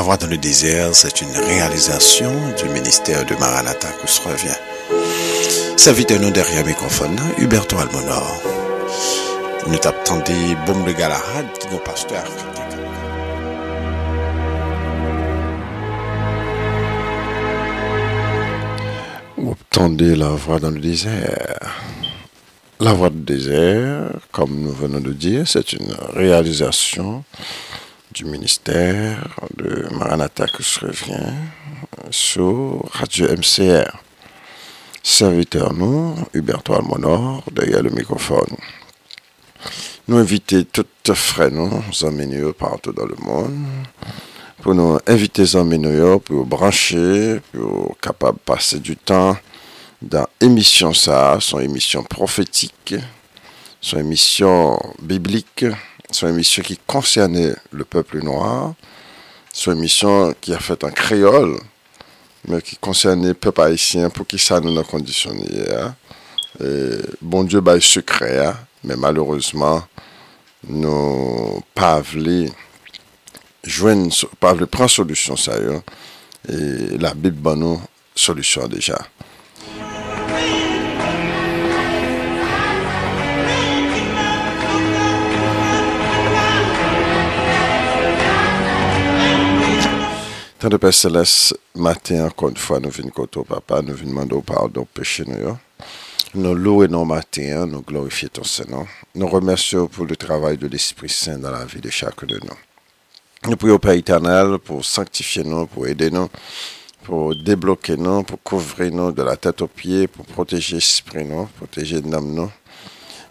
[0.00, 6.04] la voix dans le désert, c'est une réalisation du ministère de Maranatha que se revient.
[6.06, 8.40] de nous derrière le microphone, Huberto Almonor.
[9.66, 10.22] Nous t'attendons
[10.64, 12.24] Boum de Galahad qui nous pasteur.
[19.36, 19.54] Vous
[20.16, 21.60] la voix dans le désert.
[22.80, 27.22] La voix du désert, comme nous venons de dire, c'est une réalisation
[28.12, 29.20] du ministère
[29.60, 31.34] le Maranatha que je reviens
[32.10, 33.90] sur Radio MCR.
[35.02, 38.56] Serviteur nous, Huberto Almonor, derrière le microphone.
[40.08, 41.70] Nous invitons toutes frères, nous,
[42.06, 43.64] amis partout dans le monde,
[44.62, 45.80] pour nous inviter les amis
[46.24, 49.36] pour brancher, pour capable passer du temps
[50.00, 52.94] dans émission ça, son émission prophétique,
[53.80, 55.64] son émission biblique,
[56.10, 58.74] son émission qui concernait le peuple noir,
[59.52, 61.56] Sou emisyon ki a fèt an kreol,
[62.50, 65.80] mè ki konsèrnè pep ayisyen pou ki sa nou nan kondisyon yè.
[66.60, 66.68] E,
[67.20, 68.30] bon Diyo ba yè se kre,
[68.86, 69.82] mè malourezman
[70.70, 72.46] nou pav lè
[74.70, 75.80] pran solusyon sa yo,
[76.48, 77.82] e la bib ban nou
[78.14, 79.02] solusyon deja.
[90.60, 94.10] Tant de Père Céleste, matin encore une fois, nous venons côté au Papa, nous venons
[94.10, 95.56] demander au pardon péché nous.
[96.34, 98.84] Nous louons nos matins, nous glorifions ton Seigneur.
[99.14, 103.50] Nous remercions pour le travail de l'Esprit Saint dans la vie de chacun de nous.
[103.50, 106.28] Nous prions au Père éternel pour sanctifier nous, pour aider nous,
[107.04, 111.46] pour débloquer nous, pour couvrir nous de la tête aux pieds, pour protéger l'esprit nous,
[111.56, 112.50] protéger l'âme nous,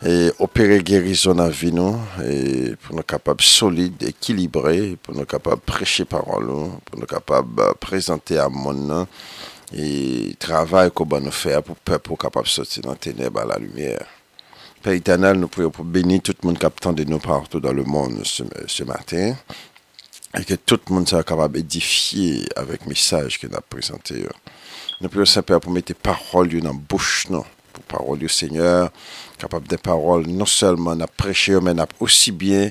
[0.01, 5.59] e opere gerizo nan vi nou e pou nou kapab solide ekilibre pou nou kapab
[5.67, 9.09] preche parol nou, pou nou kapab euh, prezante a moun nou
[9.75, 13.59] e travay kou ba nou fè pou pep pou kapab sote nan teneb a la
[13.59, 13.97] lumiè
[14.79, 17.83] pe itanel nou pou yo pou beni tout moun kap tende nou partou dan le
[17.83, 19.35] moun se maten
[20.31, 24.31] e ke tout moun sa kapab edifi avèk misaj ki nou ap prezante yo
[25.03, 27.43] nou pou yo sepe pou mette parol yo nan bouch nou
[27.75, 28.93] pou parol yo seigneur
[29.39, 32.69] capable des paroles, non seulement à prêcher, mais aussi bien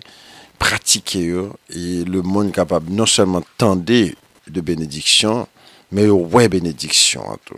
[0.59, 1.35] pratiquer.
[1.75, 5.49] Et le monde capable non seulement tendre de bénédiction,
[5.91, 7.57] mais ouais bénédiction en tout.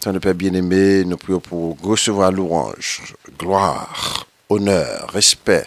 [0.00, 5.66] Tant Père bien-aimé, nous prions pour recevoir louange, gloire, honneur, respect,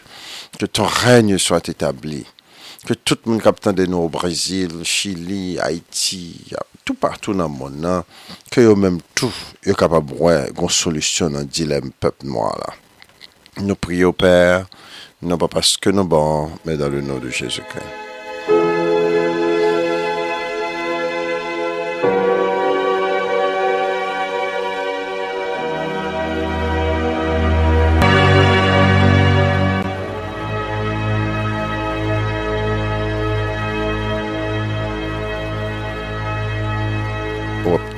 [0.57, 2.25] que ton règne soit établi.
[2.87, 6.53] Ke tout moun kapten de nou au Brazil, Chile, Haiti,
[6.87, 8.05] tout partou nan moun nan,
[8.53, 9.35] ke yo mèm tout
[9.67, 12.71] yo kapap mwen goun solusyon nan dilem pep mwa la.
[13.59, 14.63] Nou pri yo pèr,
[15.19, 17.83] nan pa paske nou ban, men dan le nou non bon, de Jezoukè.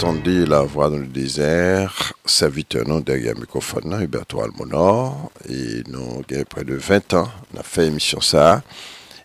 [0.04, 6.02] entendu la voix dans le désert, serviteur non derrière le microphone, Hubert Almonor, et nous
[6.32, 8.64] avons près de 20 ans, on a fait émission ça,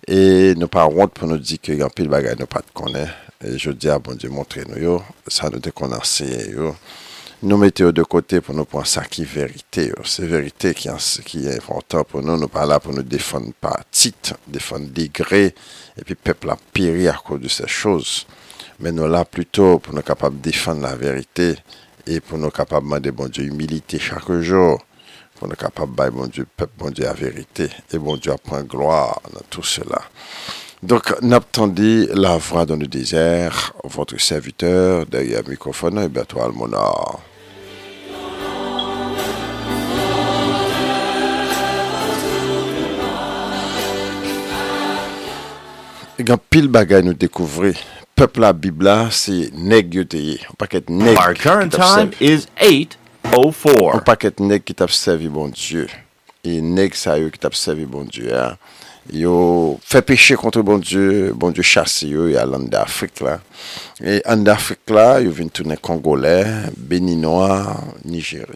[0.06, 2.98] et nous parlons pour nous dire qu'il y a pile bagages, nous pas de pas.
[3.46, 6.54] Et je dis à ah, bon Dieu, montrez-nous, ça nous déconnaissait,
[7.42, 9.92] nous mettons de côté pour nous prendre ça qui vérité.
[10.04, 12.36] C'est vérité qui, est importante pour nous.
[12.36, 15.54] Nous pas là pour nous défendre par titre, défendre degré,
[15.98, 18.26] et puis peuple a péri à cause de ces choses
[18.80, 21.54] mais nous là plutôt pour nous capables de défendre la vérité
[22.06, 24.78] et pour nous capables de demander bon Dieu humilité chaque jour
[25.36, 28.62] pour nous capables de bon Dieu peuple bon Dieu la vérité et bon Dieu apprend
[28.62, 30.00] gloire dans tout cela.
[30.82, 37.18] Donc, n'attendez la voix dans le désert, votre serviteur derrière le microphone, et Almonard.
[46.18, 46.70] Il y a pile
[47.02, 47.74] nous découvrir
[48.16, 50.36] Pepla Biblia si neg yote yi.
[50.48, 52.14] Ou pak et neg ki te apsevi.
[53.36, 55.82] Ou bon pak et neg ki te apsevi bon Diyo.
[56.46, 58.46] E neg sa yo ki te apsevi bon Diyo.
[59.12, 59.34] Yo
[59.84, 61.34] fe peche kontre bon Diyo.
[61.36, 63.36] Bon Diyo chase yo yalande Afrik la.
[64.00, 66.38] E ande Afrik la yo vin toune Kongole,
[66.72, 67.58] Beninoa,
[68.08, 68.48] Niger.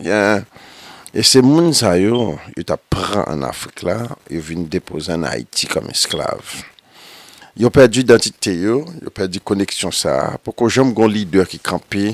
[1.13, 4.01] E se moun sa yo yo te apre an Afrik la.
[4.33, 6.65] Yo vin depozen Haiti kom esklave.
[7.61, 10.39] Yo perdi identite yo, yo perdi koneksyon sa.
[10.47, 12.07] Poko jom gon lider ki krampi,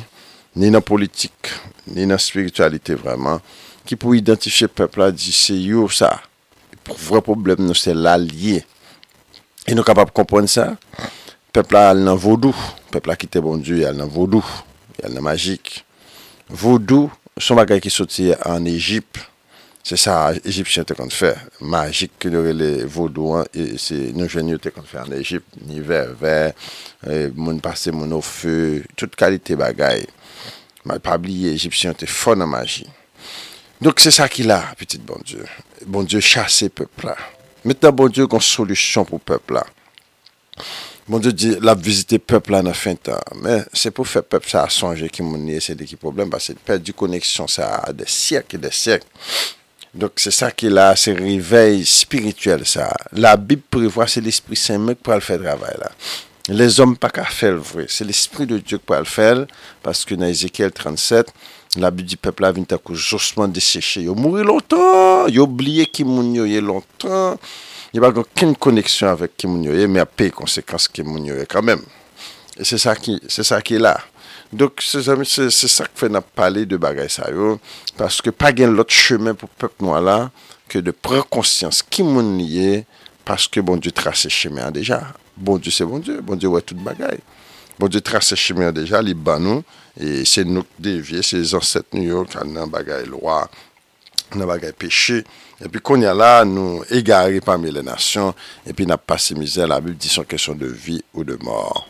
[0.59, 1.53] ni nan politik,
[1.95, 3.39] ni nan spiritualite vreman,
[3.87, 6.11] ki pou identifye pepla di se yo sa.
[7.05, 8.65] Vre problem nou se la liye.
[9.71, 10.73] E nou kapap kompon sa,
[11.55, 12.51] pepla al nan vodou,
[12.91, 14.43] pepla ki te bon di, al nan vodou,
[14.99, 15.77] al nan magik.
[16.51, 17.07] Vodou,
[17.39, 19.23] son bagay ki soti an Egypte,
[19.87, 21.29] Se sa, Egyptian te kon te fe,
[21.63, 23.47] magik ki lore le vodouan,
[23.79, 26.57] se nou jenye te kon te fe an Egypt, ni ver ver,
[27.39, 28.55] moun pase moun ou fe,
[28.99, 30.03] tout kalite bagay.
[30.91, 32.83] Ma pabliye Egyptian te fon an magi.
[33.87, 35.47] Nouk se sa ki la, petit bon dieu.
[35.87, 37.15] Bon dieu chase pepla.
[37.67, 39.63] Metta bon dieu kon solusyon pou pepla.
[41.07, 43.23] Bon dieu di, la vizite pepla nan fin tan.
[43.39, 46.59] Men, se pou fe pepla, se a sonje ki mouni, se de ki problem, se
[46.75, 49.07] de koneksyon, se a de syek, de syek.
[49.97, 52.95] Donc, c'est ça qui est là, ce réveil spirituel, ça.
[53.13, 55.91] La Bible prévoit, c'est l'Esprit Saint même pour le faire travail, là.
[56.49, 57.87] Les hommes pas qu'à faire le vrai.
[57.89, 59.47] C'est l'Esprit de Dieu qui peut le faire,
[59.83, 61.33] parce que dans Ézéchiel 37,
[61.79, 64.03] la Bible du peuple a vint à coup justement desséché.
[64.03, 67.39] Il a mouru longtemps, il a oublié qui y longtemps.
[67.95, 71.03] Il n'y a pas aucune connexion avec qui mais il y a des conséquences qui
[71.49, 71.83] quand même.
[72.59, 73.99] Et c'est ça qui, c'est ça qui est là.
[74.57, 77.59] Donk se zami, se sak fe nap pale de bagay sa yon,
[77.99, 80.31] paske pa gen lot cheme pou pep nou ala,
[80.73, 82.79] ke de pre konsyans ki moun nye,
[83.29, 85.03] paske bon di tra se cheme an deja.
[85.37, 87.19] Bon di se bon di, bon di wè tout bagay.
[87.77, 89.61] Bon di tra se cheme an deja, li ban nou,
[90.01, 93.43] e se nouk devye, se zanset nou yon, kan nan bagay lwa,
[94.39, 95.21] nan bagay peche.
[95.65, 98.33] E pi kon ya la, nou egari pami le nasyon,
[98.65, 101.85] e pi nap pasi mizè la bib di son kesyon de vi ou de mor.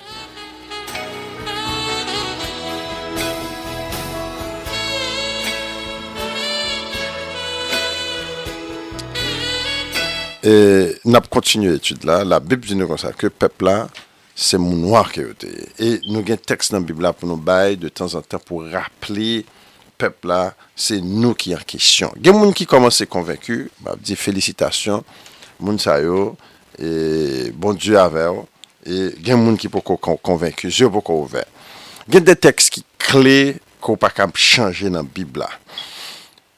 [10.46, 10.50] E
[11.02, 13.88] nap kontinu etude la, la bib zine kon sa ke pepla
[14.38, 15.48] se moun wak e ote.
[15.82, 19.40] E nou gen tekst nan bibla pou nou baye, de tan zan tan pou rappli
[19.98, 20.44] pepla
[20.78, 22.14] se nou ki an kesyon.
[22.22, 25.02] Gen moun ki koman se konvenku, bab di felicitasyon,
[25.66, 26.36] moun sayo,
[26.78, 28.44] e bon diyo aveyo.
[28.86, 31.48] E gen moun ki pou konvenku, zyo pou konven.
[32.06, 33.38] Gen de tekst ki kle,
[33.82, 35.50] ko pa kam chanje nan bibla.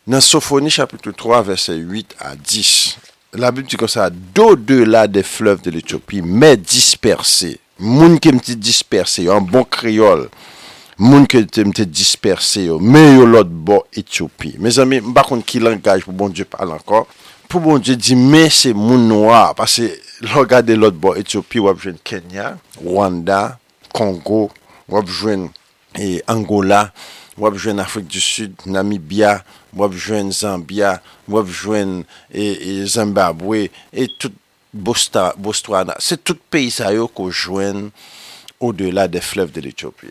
[0.08, 3.06] Nan Sofoni chapitou 3 verse 8 a 10.
[3.36, 8.32] La bi mti konsa, do de la de flev de l'Ethiopi, me disperse, moun ke
[8.32, 10.24] mti disperse yo, an bon kriol,
[11.04, 14.54] moun ke mti disperse yo, me yo lot bo Etiopi.
[14.64, 17.04] Me zami, mba kon ki langaj pou bon Dje parl ankon,
[17.52, 19.90] pou bon Dje di me se moun noa, pase
[20.32, 23.42] logade lot bo Etiopi, wapjwen Kenya, Rwanda,
[23.94, 24.46] Kongo,
[24.90, 25.50] wapjwen
[26.00, 26.86] eh, Angola,
[27.38, 29.90] moi Afrique du Sud, Namibia, moi
[30.30, 31.44] Zambia, moi
[32.32, 34.32] et, Zimbabwe et tout
[34.74, 35.94] Botswana.
[35.98, 36.82] C'est tout pays qui
[37.14, 37.90] qu'on joint
[38.60, 40.08] au-delà des fleuves de l'Éthiopie.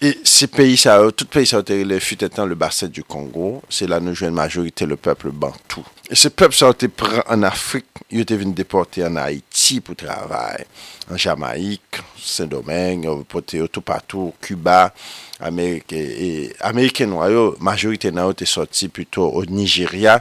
[0.00, 1.62] Et ces pays ça, tout pays ça,
[2.00, 5.84] fut étant le bassin du Congo, c'est là nous jouons majorité le peuple bantou.
[6.16, 9.92] Se pep sa ou te pran an Afrik, yo te vin deporte an Haiti pou
[9.98, 10.64] travay.
[11.12, 14.94] An Jamaik, Saint-Domingue, pou te yo tout patou, Cuba,
[15.36, 16.00] Amerike.
[16.00, 16.28] E
[16.64, 20.16] Amerike nou a yo, majolite nou a yo te sorti plutôt an Nigeria,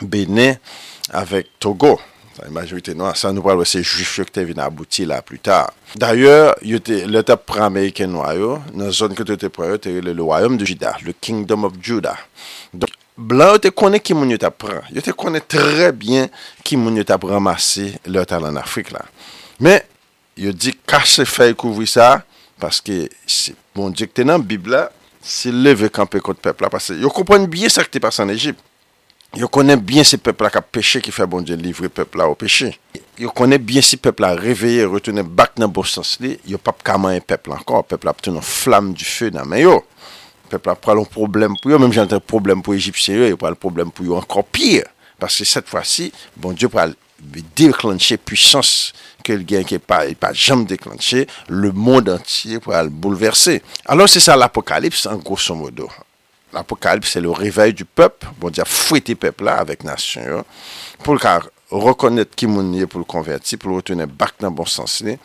[0.00, 0.56] Benin,
[1.12, 1.98] avèk Togo.
[2.38, 5.74] San nou pral wè se jujif yo ke te vin abouti la plus tar.
[5.98, 7.02] D'ayor, yo te
[7.36, 10.56] pran Amerike nou a yo, nan zon ke te pran yo te yo le loayom
[10.56, 12.16] de Jida, le kingdom of Jida.
[13.18, 16.28] Blan yo te konen ki moun yo tap pran, yo te konen tre bien
[16.66, 19.02] ki moun yo tap ramase lor talan Afrik la.
[19.62, 19.80] Men,
[20.38, 22.20] yo di kase fey kouvri sa,
[22.62, 24.84] paske si bon dik tenan bib la,
[25.18, 26.70] si leve kanpe kote pepla.
[26.94, 28.62] Yo konen bien sa ki te pasan Egypt,
[29.34, 32.70] yo konen bien se pepla ka peche ki fe bon dik livre pepla ou peche.
[33.18, 37.58] Yo konen bien se pepla reveye, retune bak nan bostans li, yo pap kaman pepla
[37.58, 39.78] ankor, pepla ap tenon flam du fe nan men yo.
[40.56, 43.50] peuple a un problème pour eux, même j'ai un problème pour les Égyptiens, il pas
[43.50, 44.84] le problème pour eux encore pire.
[45.18, 46.86] Parce que cette fois-ci, bon Dieu va
[47.56, 53.62] déclencher puissance que quelqu'un qui pas, pas jamais déclenché, le monde entier pour le bouleverser.
[53.84, 55.88] Alors c'est ça l'Apocalypse en grosso modo.
[56.52, 60.44] L'Apocalypse c'est le réveil du peuple, bon Dieu a fouetté peuple là avec nation, hein,
[61.02, 61.20] pour le
[61.70, 65.02] reconnaître qui est pour le convertir, pour le retourner back dans le bon sens.
[65.04, 65.16] Hein.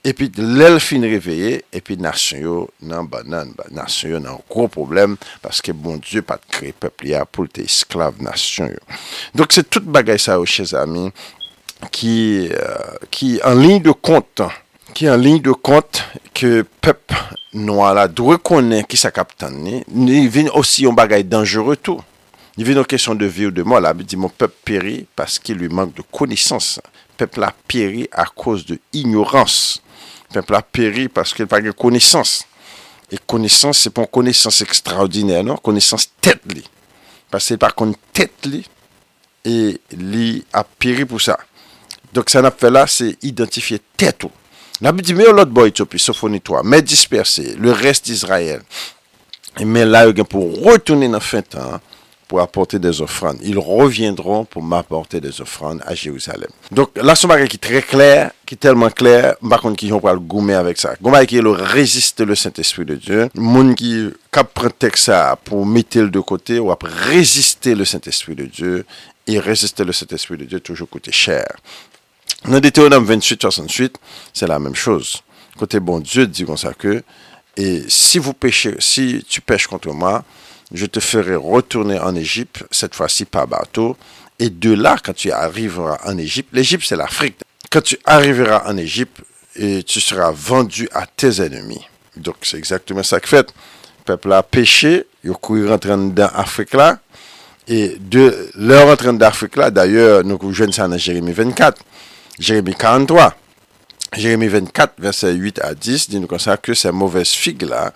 [0.00, 2.52] Epi lèl fin riveye, epi nasyon yo
[2.88, 3.50] nan banan.
[3.76, 8.72] Nasyon yo nan gro problem, paske bon Diyo pat kre pepli apol te isklav nasyon
[8.72, 8.80] yo.
[9.36, 11.10] Donk se tout bagay sa ou che zami,
[11.92, 12.14] ki
[12.56, 14.40] an euh, lign de kont,
[14.96, 16.00] ki an lign de kont,
[16.32, 17.12] ke pep
[17.52, 21.76] nou ala dwe konen ki sa kap tan ni, ni vin osi yon bagay dangere
[21.76, 22.00] tou.
[22.56, 25.02] Ni vin an kesyon de vi ou de mo, ala bi di moun pep peri,
[25.16, 26.78] paske li mank de konisans.
[27.20, 29.74] Pep la peri a kouse de ignorans.
[30.34, 32.40] Pèmpl ap peri paske l pa gen koneysans.
[33.10, 36.62] E koneysans se pon koneysans ekstraordinè nan, koneysans tèt li.
[37.30, 38.62] Paske l pa kon tèt li,
[39.40, 41.36] e li ap peri pou sa.
[42.14, 44.32] Dok sa nap fè la, se identifiye tèt ou.
[44.80, 48.08] N ap di me ou lot boy tyo pi, so fonitwa, me dispersè, le rest
[48.14, 48.62] israèl.
[49.60, 51.58] E men la yon gen pou rotounen nan fèt.
[52.30, 53.38] pour apporter des offrandes.
[53.42, 56.48] Ils reviendront pour m'apporter des offrandes à Jérusalem.
[56.70, 59.98] Donc, là, ce qui est très clair, qui est tellement clair, par contre, qui ont
[59.98, 60.94] pas le gommer avec ça.
[61.04, 63.28] Je qui est le résiste le Saint-Esprit de Dieu.
[63.34, 64.56] Moun qui cap
[64.94, 68.84] ça pour mettre de côté ou après résister le Saint-Esprit de Dieu
[69.26, 71.48] et résister le Saint-Esprit de Dieu toujours coûter cher.
[72.44, 73.96] Dans Deutéronome 28, 68,
[74.32, 75.20] c'est la même chose.
[75.58, 77.02] Côté bon Dieu dit comme ça que,
[77.56, 80.22] et si vous péchez, si tu pêches contre moi,
[80.72, 83.96] je te ferai retourner en Égypte, cette fois-ci par bateau.
[84.38, 87.38] Et de là, quand tu arriveras en Égypte, l'Égypte c'est l'Afrique.
[87.70, 89.18] Quand tu arriveras en Égypte,
[89.56, 91.84] et tu seras vendu à tes ennemis.
[92.16, 93.52] Donc c'est exactement ça que fait.
[94.04, 96.98] peuple a péché, ils couru en train Afrique là.
[97.68, 101.82] Et de leur dans d'Afrique là, d'ailleurs, nous rejoignons ça dans Jérémie 24,
[102.38, 103.34] Jérémie 43.
[104.16, 107.92] Jérémie 24, verset 8 à 10, dit nous comme ça que ces mauvaises figues là,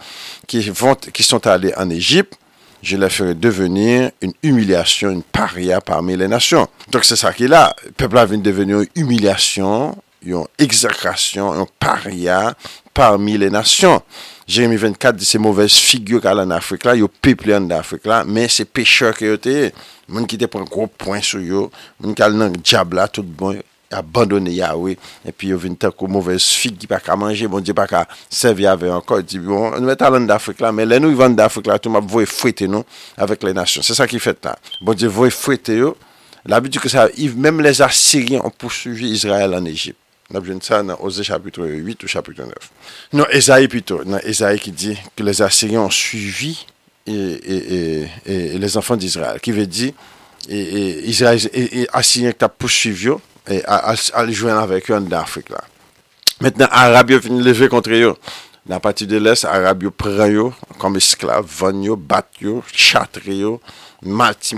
[0.47, 2.35] qui, vont, qui sont allées en Égypte,
[2.85, 6.69] Je la feri devenir un humilyasyon, un paria parmi le nasyon.
[6.93, 7.63] Donk se sa ki la,
[7.97, 9.95] pepla veni deveni un humilyasyon,
[10.29, 12.43] yon egzakasyon, un paria
[12.93, 14.05] parmi le nasyon.
[14.45, 18.21] Jeremy 24 di se mouvez figyo kal an Afrik la, yon peple an Afrik la,
[18.29, 19.57] men se pecheur ki yo te,
[20.13, 21.71] moun ki te pren kou poin sou yo,
[22.03, 23.65] moun kal nan diabla tout bon yo.
[23.95, 27.75] Abandonne Yahweh E pi yo vintak ou mouvez fig Ki pa ka manje Bon di
[27.77, 30.99] pa ka sev Yahweh anko Di bon, nou e talan da Afrika la Men lè
[31.03, 32.85] nou y vant da Afrika la Tou mab vou e fwete nou
[33.21, 35.95] Avek le nasyon Se sa ki fwete ta Bon di vou e fwete yo
[36.45, 40.01] La bi di ki sa Mèm les Assyriens An pou suvi Israel an Egypt
[40.33, 44.03] La bi di ki sa Nan ose chapitre 8 ou chapitre 9 Nan Ezae pito
[44.05, 46.55] Nan Ezae ki di Ke les Assyriens an suvi
[47.05, 49.89] E les anfan di Israel Ki ve di
[51.25, 55.61] Assyriens an pou suvi yo al jwen avèk yo an d'Afrik la.
[56.43, 58.15] Mètnen Arab yo fin li lèvè kontre yo.
[58.69, 60.47] Na pati de lès, Arab yo prè yo
[60.81, 63.59] kom esklav, vòn yo, bat yo, chatre yo,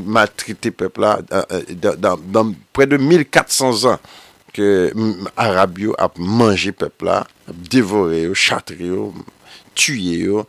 [0.06, 3.98] matrite pepla dan euh, prè de 1400 an
[4.54, 4.68] ke
[5.42, 9.08] Arab yo ap manje pepla, devore yo, chatre yo,
[9.74, 10.46] tuye yo,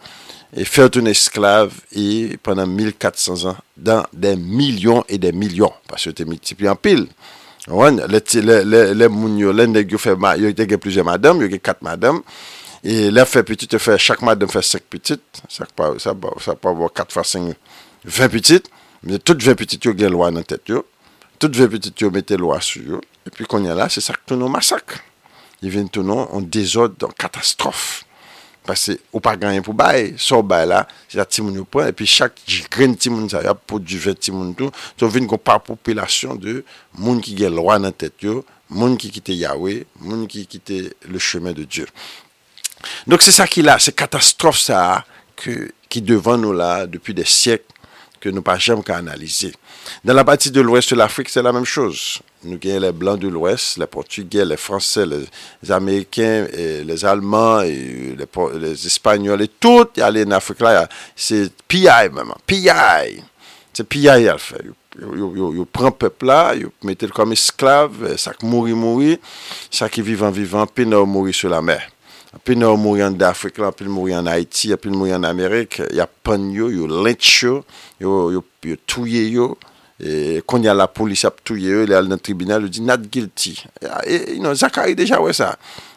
[0.53, 5.73] e fèr ton esklav e prè nan 1400 an dan den milyon e den milyon
[5.89, 7.07] pas yo te multipli an pil.
[7.67, 11.59] Ouwen, lè moun yo, lè nè gyou fè madèm, yo gen plize madèm, yo gen
[11.59, 12.21] kat madèm,
[12.79, 15.17] e lè fè piti te fè, chak madèm fè sek piti,
[15.51, 17.51] sak pa wò kat fwa sen,
[18.07, 18.61] vè piti,
[19.03, 20.85] mè tout vè piti yo gen lwa nan tèt yo,
[21.43, 24.49] tout vè piti yo mette lwa sou yo, epi kon yon la, se sak tonon
[24.55, 25.01] masak,
[25.59, 28.05] yon ven tonon an dezod, an katastrof.
[28.67, 31.93] Parce que, ou pas gagné pour baye, sa ou là, c'est la timounou point, et
[31.93, 35.27] puis chaque grand timoun sa yop pour du 20 timoun tout, tu as vu une
[35.27, 40.91] population de monde qui dans en tête yo, monde qui quitte Yahweh, monde qui quitté
[41.07, 41.87] le chemin de Dieu.
[43.07, 45.05] Donc c'est ça qui là, c'est catastrophe ça
[45.87, 47.63] qui devant nous là depuis des siècles
[48.19, 49.53] que nous pas jamais qu'à analyser.
[50.03, 52.19] Dans la partie de l'ouest de l'Afrique, c'est la même chose.
[52.45, 55.17] Nou genye le blan de l'ouest, le portugè, le fransè, le
[55.73, 56.43] amèyken,
[56.85, 60.83] le alman, le espanyol, tout y alè in Afrika la,
[61.17, 63.15] se piyay mèman, piyay.
[63.73, 68.77] Se piyay al fè, y ou pran pepla, y ou metèl kom esklav, sak mouri
[68.77, 69.15] mouri,
[69.73, 71.79] sak y vivan vivan, pi nou mouri sou la mè.
[72.45, 75.25] Pi nou mouri an Afrika la, pi nou mouri an Haiti, pi nou mouri an
[75.25, 77.63] Amerik, y apan yo, y ou lèch yo,
[77.97, 79.55] y ou touye yo.
[79.99, 82.83] E, kon yal la polis ap touye yo, e, lè al nan tribunal, lè di
[82.85, 83.55] not guilty.
[84.05, 85.55] E, Zakari deja wè sa.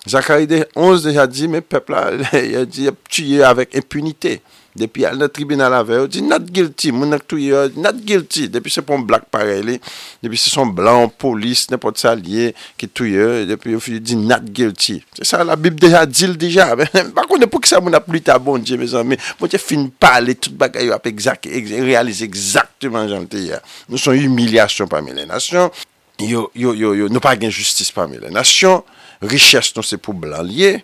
[0.08, 4.38] Zakari 11 deja di, mè pepl la, lè di touye yo avèk impunite.
[4.78, 8.84] Depi al nan tribunal ave, di not guilty, moun ak touye, not guilty Depi se
[8.86, 9.74] pon blak pare li,
[10.22, 14.46] depi se son blan, polis, nepot sa liye, ki touye Depi yo fi di not
[14.54, 18.06] guilty, se sa la bib deja, dil deja Bakoun ne pou ki sa moun ap
[18.14, 22.22] luta bon, diye me zanme Moun te fin pale, tout bagay yo ap exact, realize
[22.26, 23.58] exactouman jan te ya
[23.90, 25.72] Nou son humilyasyon pamele nasyon,
[26.22, 28.86] yo yo yo, nou pa gen justice pamele nasyon
[29.26, 30.78] Riches nou se pou blan liye,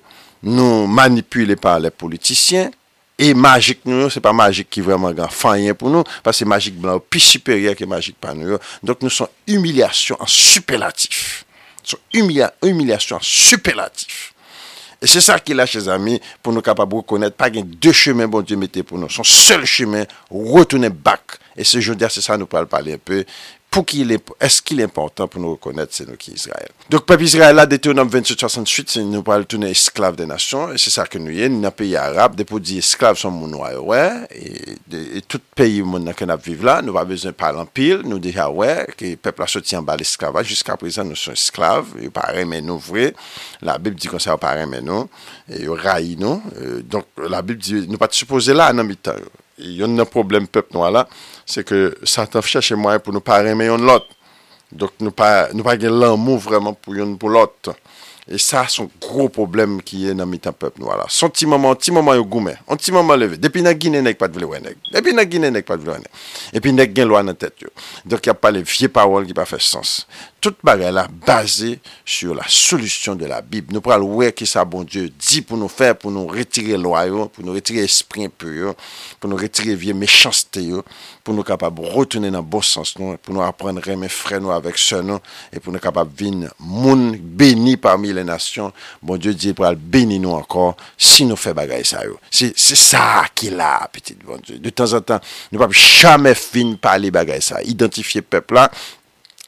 [0.44, 2.74] nou manipule pale politisyen
[3.18, 5.28] Et magique, nous, c'est pas magique qui est vraiment grand.
[5.28, 8.58] Fanyen pour nous, parce que magique blanc plus supérieur que magique pas nous.
[8.82, 11.44] Donc nous sommes humiliation en superlatif.
[11.82, 14.34] Nous sommes humiliés humiliation en superlatif.
[15.00, 17.62] Et c'est ça qu'il a, chers amis, pour nous capables de reconnaître, pas qu'il y
[17.64, 19.08] deux chemins, bon Dieu, mettez pour nous.
[19.10, 21.20] Son seul chemin, retourner back.
[21.56, 23.24] Et ce jour-là, c'est ça, nous parler un peu.
[23.76, 26.70] Est-ce ki l'important pou nou rekonnet se nou ki Yisrael?
[26.90, 30.72] Dok pep Yisrael la dete ou nan 28-68, se nou pale toune esklave de nasyon,
[30.80, 33.82] se sa ke nou ye, nou nan peyi Arab, depo di esklave son moun waye
[33.84, 34.00] wè,
[34.32, 38.00] e tout peyi moun nan ken ap vive la, nou pa bezen pale an pil,
[38.08, 41.36] nou di ya wè, ke pep la soti an bal esklave, jusqu'a prezan nou son
[41.36, 43.10] esklave, yon pa remen nou vre,
[43.66, 45.04] la bib di konserva pa remen nou,
[45.52, 46.40] yon ray nou,
[46.88, 49.20] donk la bib di nou pati suppose la an an bitan,
[49.60, 51.04] yon nan problem pep nou wala,
[51.46, 54.08] Se ke satan fye che mwen pou nou pa reme yon lot.
[54.74, 55.46] Dok nou pa
[55.78, 57.70] gen lan moun vreman pou yon pou lot.
[58.26, 61.04] E sa son gro problem ki ye nan mitan pep nou ala.
[61.14, 62.58] Son ti maman, ti maman yo goumen.
[62.66, 63.38] On ti maman leve.
[63.38, 64.72] Depi nan gine nek pat vle wene.
[64.90, 66.10] Depi nan gine nek pat vle wene.
[66.50, 67.70] Depi nek gen lwa nan tet yo.
[68.02, 70.00] Dok ya pa le vie pawol ki pa fe sens.
[70.50, 74.62] tout bagay la basé sur la solution de la Bible nous pral wè que ça,
[74.64, 78.76] bon Diyo di pour nous pour nous retirer retire loyo, pour nous retirer esprit pyo,
[79.18, 80.54] pour nous retirer vie mechanste
[81.24, 84.50] pour nous nou kapab dans nan bon sens pour nous apprendre à reme fre nou
[84.54, 85.18] avèk se nou,
[85.50, 88.70] e pou nou kapab vin moun beni parmi les nations.
[89.02, 92.02] Bon dit di pral beni nou encore si nous fè bagay ça.
[92.30, 93.02] C'est ça sa
[93.34, 94.58] ki la, petit bon Dieu.
[94.62, 95.18] De tan jamais tan,
[95.50, 96.94] nou pap chame fin ça.
[97.10, 97.58] bagay sa.
[98.30, 98.70] peuple-là.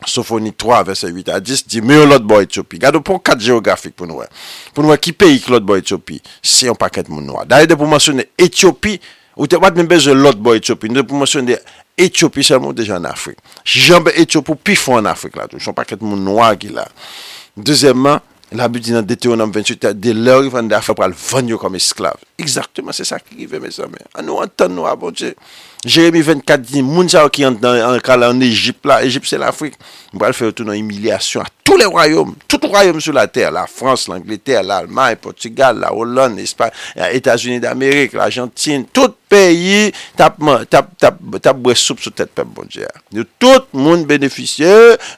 [0.06, 2.78] Sofoni 3, verset 8 a 10, di mè yon lot bo Etiopi.
[2.78, 4.28] Gado pou kat geografik pou nou wè.
[4.74, 7.46] Pou nou wè ki pe yik lot bo Etiopi, si yon paket moun nou wè.
[7.50, 8.96] Da yon de pou monsyon de Etiopi,
[9.38, 10.92] ou te wad mè bej yon lot bo Etiopi.
[10.92, 11.58] Yon de pou monsyon de
[11.98, 13.42] Etiopi, sa moun de jan Afrik.
[13.66, 15.48] Jan be Etiopi, pou pi fwa an Afrik la.
[15.58, 16.86] Son paket moun nou wè ki la.
[17.58, 18.22] Dezemman,
[18.54, 21.16] la bi di nan dete yon nam 28, de lè wè yon de Afrik pral
[21.26, 22.22] vanyo kom esklav.
[22.38, 24.06] Eksaktouman, se sa ki givè mè sa mè.
[24.14, 25.34] An nou an tan nou wè abonje.
[25.86, 27.58] Jeremy 24 din, moun sa wè ki an
[28.06, 29.00] kal an Egypt la.
[29.06, 29.78] Egypt se l'Afrique.
[30.16, 32.34] Mwen fè wè tout nan emilyasyon a tout lè rayoum.
[32.48, 33.50] Tout rayoum sou la ter.
[33.54, 38.84] La France, l'Angleterre, l'Allemagne, Portugal, la Hollande, Etats-Unis euh, d'Amérique, l'Agentine.
[38.92, 42.64] Tout peyi tap mwen, tap, tap, tap, tap, tap bwè soub sou tèt pep bon
[42.72, 42.88] diya.
[43.14, 44.70] Yo tout moun beneficye.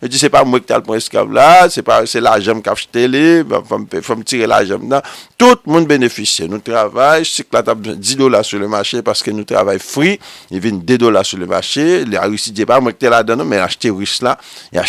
[0.02, 2.84] Yo di se pa mwen ktal pou eskav la, se pa se la jem kafj
[2.92, 3.22] teli,
[3.70, 5.06] fòm tire la jem nan.
[5.40, 6.50] Tout moun beneficye.
[6.50, 10.16] Nou travay, si kla tap dido la sou le machè, paske nou travay fri,
[10.50, 13.22] ni vin 2 dola sou le mache, li a risi diye pa, mwen te la
[13.26, 14.32] danon, men a chete rus la,
[14.74, 14.84] yi a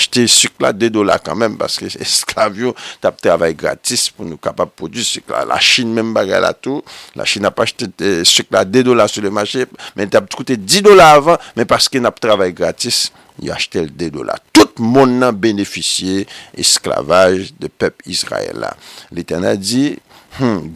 [0.00, 2.72] chete suk la 2 dola kanmen, paske esklavyo,
[3.04, 6.80] tap trabay gratis, pou nou kapap produ suk la, la chine men bagay la tou,
[7.18, 9.66] la chine ap achete euh, suk la 2 dola sou le mache,
[9.98, 13.10] men tap chute 10 dola avan, men paske nap trabay gratis,
[13.44, 16.24] yi achete 2 dola, tout moun nan beneficye
[16.64, 18.72] esklavaj de pep Israel la,
[19.12, 19.84] li hmm, te nan di,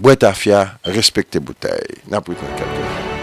[0.05, 1.81] mwen ta fya, respekte butay,
[2.13, 3.17] nan pou yon kakou,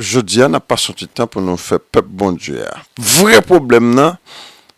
[0.00, 2.64] Jodia nan pa soti tan pou nou fe pep bondye.
[2.98, 4.16] Vre problem nan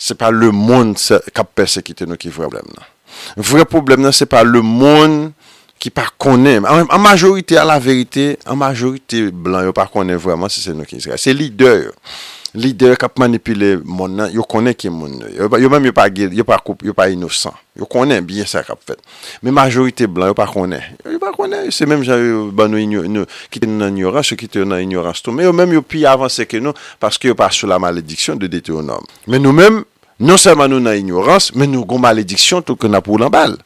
[0.02, 0.16] se non.
[0.18, 0.96] non, pa le moun
[1.34, 2.88] kap persekite nou ki vre problem nan.
[3.38, 5.30] Vre problem nan se pa le moun
[5.82, 6.66] ki pa konen.
[6.66, 10.88] An majorite a la verite, an majorite blan yo pa konen vreman se se nou
[10.90, 11.22] ki Israel.
[11.22, 11.94] Se lider yo.
[12.54, 16.04] Lide yo kap manipile moun nan, yo konen ke moun nan, yo mèm yo pa
[16.12, 19.00] gil, yo pa inosan, yo konen biye sa kap fet.
[19.40, 23.24] Men majorite blan, yo pa konen, yo pa konen, se mèm jan yo ban nou
[23.48, 26.60] kiten nan ignorans, yo kiten nan ignorans tou, men yo mèm yo pi avanse ke
[26.60, 29.00] nou, paske yo pa sou la malediksyon de dete ou nan.
[29.24, 29.80] Men nou mèm,
[30.20, 33.56] non seman nou nan ignorans, men nou gon malediksyon tou ke napou lan bal.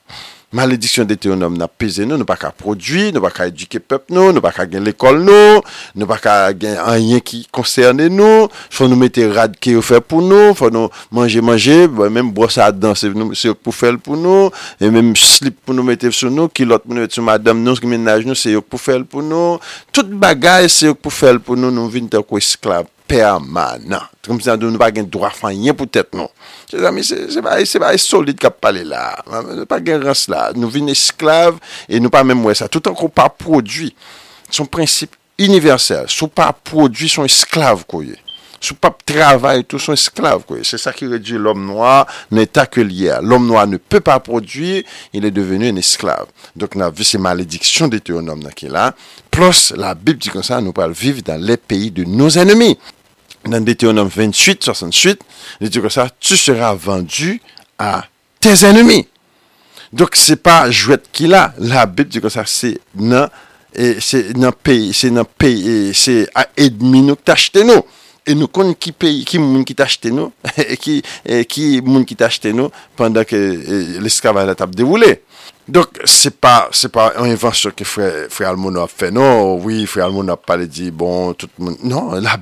[0.57, 3.81] Malediksyon dete yon nom nan peze nou, nou pa ka prodwi, nou pa ka edike
[3.83, 5.61] pep nou, nou pa ka gen l'ekol nou,
[5.99, 10.01] nou pa ka gen anyen ki konserne nou, fò nou mette rad ke yon fè
[10.01, 11.77] pou nou, fò nou manje manje,
[12.09, 14.49] mèm brosa adan se yon pou fèl pou nou,
[14.81, 18.39] mèm slip pou nou mette vso nou, kilot moun wètsou madame nons ki menaj nou
[18.39, 19.61] se yon pou fèl pou nou,
[19.93, 22.89] tout bagay se yon pou fèl pou nou nou vin tèk wè esklab.
[23.07, 24.01] Permanen.
[24.27, 26.27] Koum si nan nou pa gen drafanyen pou tèt non.
[26.67, 27.43] Se
[27.79, 29.03] ba e solit kap pale la.
[29.61, 30.49] Se pa gen rase la.
[30.59, 31.61] Nou vi n esklave.
[31.87, 32.67] E nou pa men mwese.
[32.73, 33.93] Tout an kon pa produy.
[34.51, 36.11] Son prinsip universel.
[36.11, 38.19] Sou pa produy son esklave kouye.
[38.57, 40.65] Sou pa travay tout son esklave kouye.
[40.67, 42.01] Se sa ki re di l'om noa.
[42.35, 43.21] Nen ta ke liye.
[43.23, 44.83] L'om noa ne pe pa produy.
[45.15, 46.27] Il e devenu en esklave.
[46.59, 48.91] Donk nou a vi se malediksyon de te o nom nan ke la.
[49.31, 50.59] Plos la bib di kon sa.
[50.59, 52.75] Nou pa viv dan le peyi de nou zanemi.
[53.51, 55.15] nan deteo nan 28-68,
[55.61, 57.37] di di kon sa, tu sera vendu
[57.79, 58.03] a
[58.43, 59.01] te zenemi.
[59.97, 63.29] Dok se pa jwet ki la, la bib di kon sa, se nan
[64.63, 67.85] pey, se nan pey, se a edmi nou ki tachten nou,
[68.27, 70.35] e nou kon ki pey, ki moun ki tachten nou,
[71.47, 73.39] ki moun ki tachten nou, pandan ke
[74.03, 75.15] l'eskav a la tab devoule.
[75.69, 78.53] Donc, ce n'est pas une invention que Frère frère a
[78.83, 82.37] a fait non, oui, Frère Almon n'a pas dit, bon, tout le monde, non, la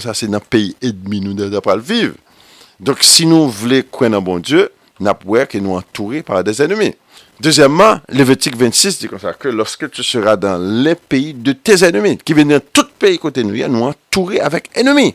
[0.00, 2.14] ça, c'est un pays et demi, nous nous devons pas le vivre.
[2.78, 3.52] Donc, si nous
[3.90, 6.94] croire en un bon Dieu, nous devons que nous par des ennemis.
[7.38, 11.84] Deuxièmement, Lévitique 26 dit comme ça, que lorsque tu seras dans les pays de tes
[11.84, 15.14] ennemis, qui viennent dans tout pays côté nous nous entouré avec ennemis.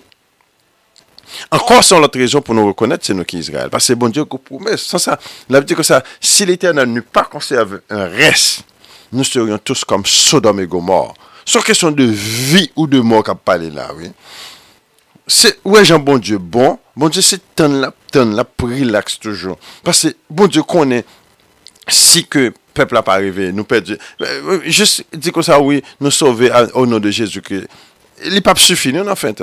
[1.51, 3.69] Encore sans l'autre raison pour nous reconnaître, c'est nous qui Israël.
[3.69, 4.77] Parce que bon Dieu qui promet.
[4.77, 8.61] Sans ça, la que ça, si l'Éternel n'eût pas conservé un reste,
[9.11, 11.13] nous serions tous comme Sodome et Gomorre.
[11.45, 14.11] Sans question de vie ou de mort qu'a parlé là, oui.
[15.27, 16.77] C'est, ouais, Jean, bon Dieu, bon.
[16.95, 19.57] Bon Dieu, c'est tant la, tant la, relax toujours.
[19.83, 21.05] Parce que bon Dieu connaît
[21.87, 23.95] si que peuple n'a pas arrivé, nous perdons.
[24.21, 27.67] Euh, euh, juste dis que ça, oui, nous sauver euh, au nom de Jésus-Christ.
[28.25, 29.41] Il papes pas suffisant en fait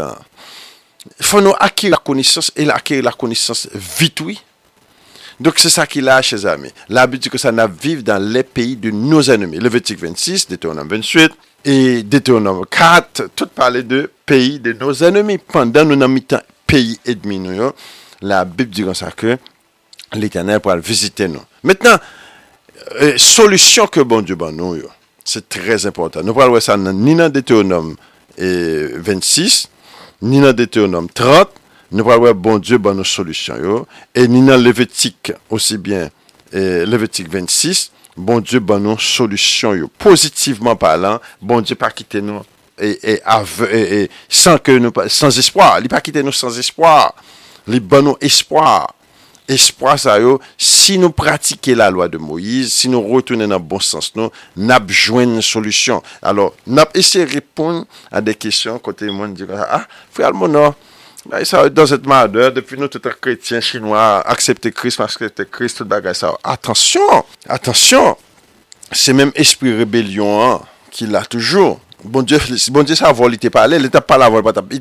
[1.19, 4.39] il faut nous acquérir la connaissance et acquérir la connaissance vite, oui.
[5.41, 6.71] Donc c'est ça qu'il a, chers amis.
[6.89, 9.59] L'habitude que ça n'a vivre dans les pays de nos ennemis.
[9.59, 11.33] Lévitique 26, Deutéronome 28
[11.65, 15.39] et Deutéronome 4, tout parler de pays de nos ennemis.
[15.39, 17.41] Pendant nous n'avons un pays et demi
[18.21, 18.85] la Bible dit
[19.17, 19.37] que
[20.13, 21.43] l'Éternel pourra visiter nous.
[21.65, 21.97] Maintenant,
[23.01, 24.81] euh, solution que bon Dieu bon nous,
[25.25, 26.21] c'est très important.
[26.23, 26.93] Nous parlons ça dans
[27.29, 27.97] Deutéronome
[28.39, 29.71] 26, euh,
[30.23, 31.57] Ni nan Deuteronome 30,
[31.99, 33.79] nou pa wè bon Diyo ban nou solusyon yo.
[34.15, 37.89] E ni nan Levetik 26,
[38.23, 39.89] bon Diyo ban nou solusyon yo.
[40.01, 42.45] Pozitiveman palan, bon Diyo pa kite nou
[44.31, 45.81] sans espoir.
[45.83, 47.11] Li pa kite nou sans espoir.
[47.71, 48.87] Li ban nou espoir.
[49.49, 53.63] espoir ça yo, si nous pratiquons la loi de Moïse, si nous retournons dans le
[53.63, 56.03] bon sens, nous, nous une solution.
[56.21, 60.31] Alors, nous avons de répondre à des questions côté le monde dit, ah, frère
[61.45, 65.85] ça dans cette malheur, depuis nous, tout chrétien chinois, accepter Christ, parce accepter Christ, tout
[65.85, 66.33] bagage ça.
[66.43, 67.01] Attention,
[67.49, 68.17] attention,
[68.91, 71.79] c'est même esprit rébellion hein, qu'il a toujours.
[72.05, 74.31] Bon Dieu, bon Dieu, ça a volé, il t'a parlé, il t'a pas la
[74.73, 74.81] il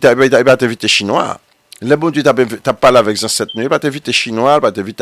[0.80, 1.39] t'a chinois.
[1.81, 2.21] Le bon diw
[2.61, 4.83] ta pale avek zan set nou, e pa te vit te chinoal, e pa te
[4.85, 4.99] vit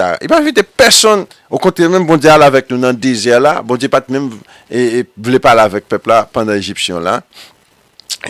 [0.55, 3.91] te person, ou konti men bon diw al avek nou nan dizer la, bon diw
[3.91, 4.29] pat men,
[4.71, 7.17] e vle pale avek pepla, pandan egipsyon la,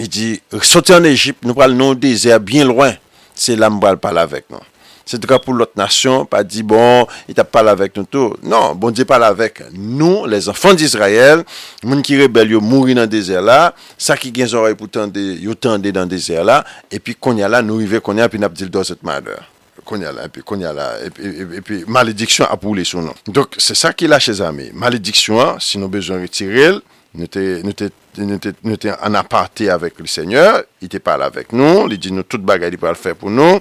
[0.02, 0.32] e di,
[0.66, 2.98] sote an egip, nou pale nan dizer, bien lwen,
[3.38, 4.66] se lam pale pale avek nou.
[5.10, 8.36] Se dra pou lot nasyon, pa di bon, it ap pale avek nou tou.
[8.46, 9.64] Non, bon di pale avek.
[9.74, 11.42] Nou, les anfan di Israel,
[11.84, 15.94] moun ki rebel yo mouri nan dese la, sa ki gen zore pou yo tende
[15.98, 16.60] nan dese la,
[16.94, 19.42] epi konya la nou rive konya, epi nap di ldo zet mader.
[19.88, 23.18] Konya la, epi konya la, epi malediksyon ap oule sou nan.
[23.34, 26.84] Donk se sa ki la che zame, malediksyon, si nou bezon retirel,
[27.18, 32.30] nou te an aparte avek li seigneur, li te pale avek nou, li di nou
[32.30, 33.58] tout bagay li pale fe pou nou,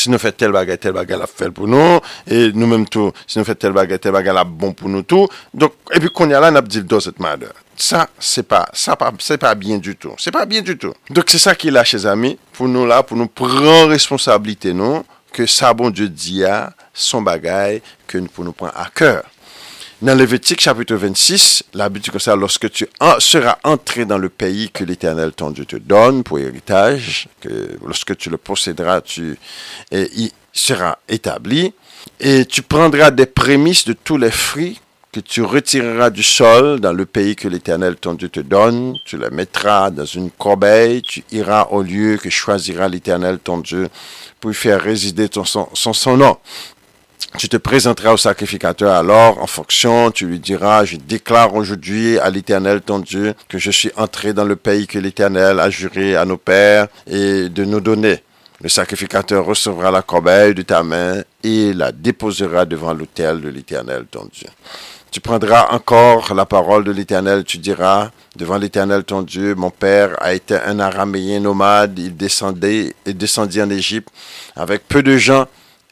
[0.00, 3.12] si nou fè tel bagay, tel bagay la fèl pou nou, et nou mèm tou,
[3.28, 5.26] si nou fè tel bagay, tel bagay la bon pou nou tou,
[5.58, 7.50] et pi kon yalè, nabdil dos et madè.
[7.76, 8.94] Sa, se pa, se
[9.36, 10.94] pa bien du tou, se pa bien du tou.
[11.12, 15.02] Dok se sa ki la che zami, pou nou la, pou nou pran responsabilite nou,
[15.36, 19.20] ke sa bon die diya, son bagay, ke nou pou nou pran akèr.
[20.02, 22.86] Dans Lévitique chapitre 26, la Bible dit comme lorsque tu
[23.18, 28.14] seras entré dans le pays que l'Éternel ton Dieu te donne pour héritage, que lorsque
[28.18, 29.38] tu le posséderas, tu
[29.94, 31.72] y sera établi,
[32.20, 34.78] et tu prendras des prémices de tous les fruits
[35.12, 39.16] que tu retireras du sol dans le pays que l'Éternel ton Dieu te donne, tu
[39.16, 43.88] les mettras dans une corbeille, tu iras au lieu que choisira l'Éternel ton Dieu
[44.40, 46.36] pour y faire résider ton, son, son nom
[47.38, 52.30] tu te présenteras au sacrificateur alors en fonction, tu lui diras, je déclare aujourd'hui à
[52.30, 56.24] l'Éternel ton Dieu que je suis entré dans le pays que l'Éternel a juré à
[56.24, 58.22] nos pères et de nous donner.
[58.62, 64.06] Le sacrificateur recevra la corbeille de ta main et la déposera devant l'autel de l'Éternel
[64.10, 64.48] ton Dieu.
[65.10, 70.16] Tu prendras encore la parole de l'Éternel, tu diras, devant l'Éternel ton Dieu, mon père
[70.20, 74.08] a été un araméen nomade, il descendait et descendit en Égypte
[74.56, 75.46] avec peu de gens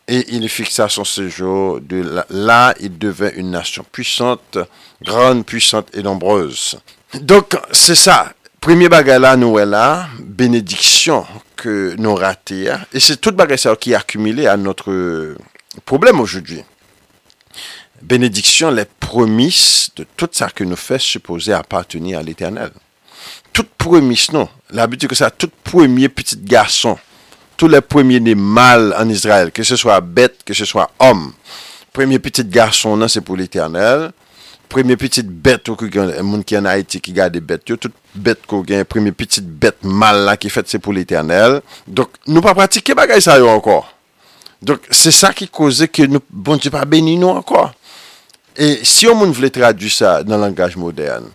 [0.08, 1.80] et il fixa son séjour.
[1.80, 4.58] De là, il devint une nation puissante,
[5.02, 6.78] grande, puissante et nombreuse.
[7.14, 8.32] Donc, c'est ça.
[8.60, 12.56] Premier bagala la bénédiction que nous nous
[12.92, 15.36] Et c'est toute toute qui est tout à notre
[15.84, 16.62] problème aujourd'hui.
[18.02, 22.70] Bénédiction, les promesses de tout ça que nous fait supposer appartenir à l'Éternel.
[23.52, 24.48] toute promesse non?
[24.70, 25.30] L'habitude que ça.
[25.30, 26.98] tout premier petit garçon,
[27.56, 31.20] Tout le premye ni mal an Israel, ke se swa bet, ke se swa om,
[31.94, 34.08] premye petit garson nan se pou l'Eternel,
[34.72, 37.94] premye petit bet ou ki gen, moun ki gen Haiti ki gade bet yo, tout
[38.18, 42.42] bet kou gen, premye petit bet mal la ki fet se pou l'Eternel, donk nou
[42.42, 43.86] pa pratike bagay sa yo ankor.
[44.64, 47.70] Donk se sa ki koze ki nou bonjipa beni nou ankor.
[48.58, 51.30] E si yon moun vle tradu sa nan langaj modern,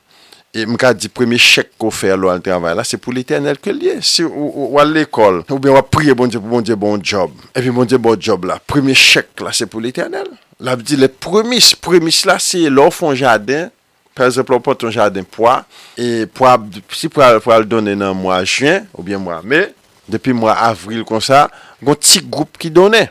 [0.54, 3.70] E mka di premi chèk ko fè alò al travè, la se pou l'iternel ke
[3.70, 4.00] liè.
[4.02, 7.36] Si ou al l'ékol, oubyen wap priye bon diè pou bon diè bon job.
[7.54, 10.26] Epi bon diè bon job la, premi chèk la se pou l'iternel.
[10.66, 13.70] La vdi le premis, premis la se lòf an jaden,
[14.18, 15.60] preseple wap pot an jaden pou a,
[16.02, 16.56] e pou a,
[16.98, 19.68] si pou a l'donè nan mwa juyen, oubyen mwa me,
[20.10, 21.44] depi mwa avril kon sa,
[21.86, 23.06] goun ti goup ki donè.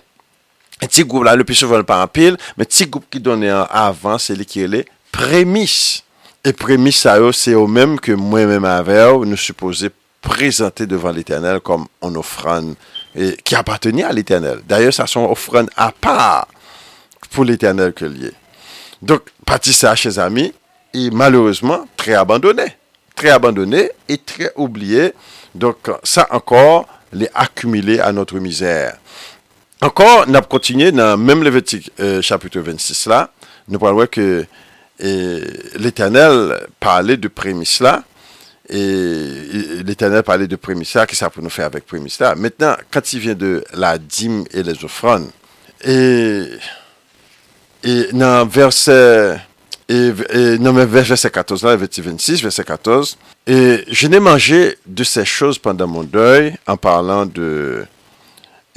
[0.91, 3.55] Ti goup la, lè pi sou ven pa an pil, men ti goup ki donè
[3.63, 4.83] an avan, se li ki elè
[5.15, 5.23] premis.
[5.23, 5.79] Premis.
[6.49, 9.91] Et prémisse à eux, c'est au même que moi-même avec nous supposons
[10.23, 12.75] présenter devant l'Éternel comme une offrande
[13.15, 14.63] et, qui appartenait à l'Éternel.
[14.67, 16.49] D'ailleurs, ça sont offrandes à part
[17.33, 18.31] pour l'Éternel que lié.
[19.03, 20.55] Donc, partie ça, chers amis,
[20.95, 22.65] est malheureusement très abandonné.
[23.15, 25.13] Très abandonné et très oublié.
[25.55, 28.97] Donc, ça encore, les accumuler à notre misère.
[29.83, 33.31] Encore, nous avons continué dans même Lévitique euh, chapitre 26 là.
[33.69, 34.47] Nous parlons que
[35.01, 35.41] et
[35.77, 37.83] l'Éternel parlait de prémisse
[38.69, 39.27] Et
[39.85, 43.21] l'Éternel parlait de prémisse Qu'est-ce que ça peut nous faire avec prémisse Maintenant, quand il
[43.21, 45.29] vient de la dîme et les offrandes,
[45.85, 46.43] et,
[47.85, 49.37] et dans verset.
[49.89, 53.17] verset 14, verset 26, verset 14.
[53.47, 57.87] Et je n'ai mangé de ces choses pendant mon deuil, en parlant de,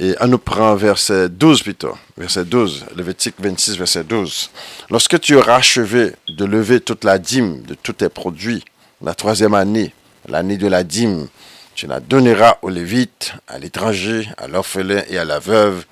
[0.00, 4.50] et on nous prend verset 12 plutôt, verset 12, Lévitique 26, verset 12.
[4.90, 8.64] Lorsque tu auras achevé de lever toute la dîme de tous tes produits,
[9.04, 9.92] la troisième année,
[10.28, 11.28] l'année de la dîme,
[11.74, 15.84] tu la donneras aux Lévites, à l'étranger, à l'orphelin et à la veuve.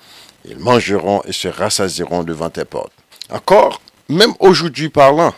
[0.45, 2.93] Ils mangeront et se rassasieront devant tes portes.
[3.29, 5.35] Encore, même aujourd'hui parlant,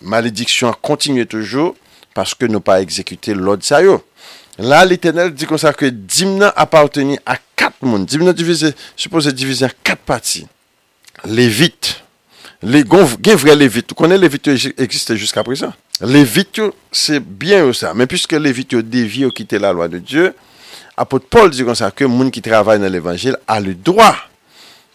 [0.00, 1.74] malédiction continue toujours
[2.14, 3.64] parce que nous pas exécuté l'ordre
[4.58, 8.06] Là, l'Éternel dit comme ça que Dimna appartenait à quatre mondes.
[8.06, 10.46] Dimna divisé, supposé diviser en quatre parties.
[11.24, 12.02] Lévite.
[12.62, 13.90] Les vrai Lévite.
[13.90, 15.72] Vous connaissez existait jusqu'à présent.
[16.00, 16.60] Les Lévite,
[16.92, 17.94] c'est bien ça.
[17.94, 20.34] Mais puisque les ont dévié ou quitté la loi de Dieu,
[20.96, 24.14] apôtre Paul dit comme ça que monde qui travaille dans l'évangile a le droit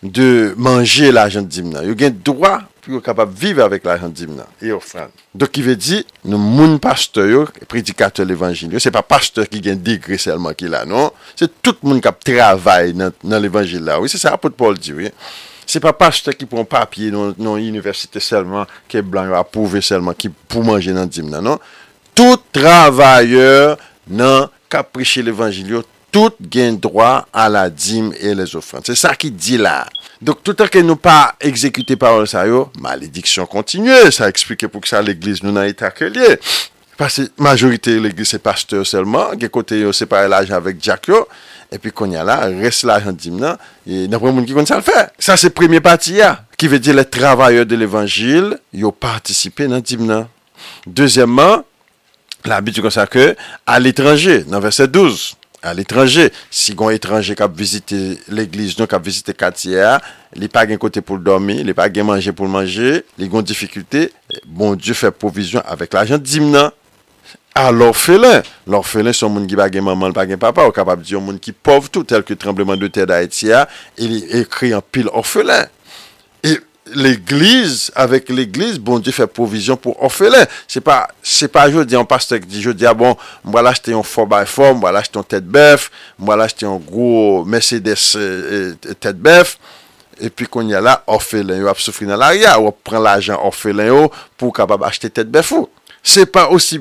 [0.01, 1.81] de manger l'argent de Dimna.
[1.83, 4.49] Il a le droit yo kap ap vive avek la yandim nan.
[4.65, 5.11] E ofran.
[5.37, 10.17] Dok ki ve di, nou moun pasteyor, predikato l'evangilye, se pa pasteyor ki gen degre
[10.21, 14.79] selman ki la, nou, se tout moun kap travaye nan l'evangilya, se sa apot Paul
[14.81, 15.11] di,
[15.69, 20.33] se pa pasteyor ki pon papye non yon yoniversite selman, ke blan� apove selman ki
[20.49, 21.61] pou manje nan dimna, nou,
[22.17, 23.77] tout travayeor
[24.09, 28.89] nan kap preche l'evangilyo tout gen droit a la dim e les offrantes.
[28.89, 29.75] Se sa ki di la.
[30.21, 34.09] Dok tout a ke nou pa ekzekute par ou sa yo, malediksyon kontinye.
[34.15, 36.39] Sa eksplike pou ki sa l'eglise nou nan ite akelier.
[36.99, 41.21] Pase majorite l'eglise se pasteur selman, ge kote yo separe la ajan avek diak yo,
[41.71, 43.55] epi kon ya la, res la yon dim nan,
[43.87, 45.05] e nan proun moun ki kon sa l'fer.
[45.15, 49.85] Sa se premi pati ya, ki ve di le travayor de l'evangil, yo partisipe nan
[49.85, 50.27] dim nan.
[50.83, 51.63] Dezyemman,
[52.49, 53.29] la biti kon sa ke,
[53.63, 55.38] a l'etranje nan verse 12.
[55.61, 56.23] Al etranje,
[56.55, 57.97] si gon etranje kap vizite
[58.31, 59.97] l'eglise nou, kap vizite katiya,
[60.39, 64.05] li pa gen kote pou l'dormi, li pa gen manje pou l'manje, li gon difikulte,
[64.47, 66.71] bon Diyo fè provizyon avèk la jen dim nan.
[67.59, 68.39] A l'orfelin,
[68.71, 71.51] l'orfelin son moun ki pa gen maman, pa gen papa, ou kapap diyon moun ki
[71.65, 73.65] pov tout, tel ki trembleman de te da etiya,
[73.99, 75.67] il y ekri an pil orfelin.
[76.95, 81.95] l'église, avec l'église, bon Dieu fait provision pour Orphelin C'est pas, c'est pas, je dis
[81.95, 85.17] en pastek je dis, ah bon, moi là j'étais un 4x4, bah, moi là j'étais
[85.17, 85.97] un tête Mercedes tête
[86.29, 89.57] là et un gros Mercedes euh, euh, tête-bœuf,
[90.19, 92.07] et puis Orphelin, il y a l'arrière il va souffrir
[92.57, 95.53] dans ou ap l'argent orphelin pour yo pour capable acheter tête bœuf.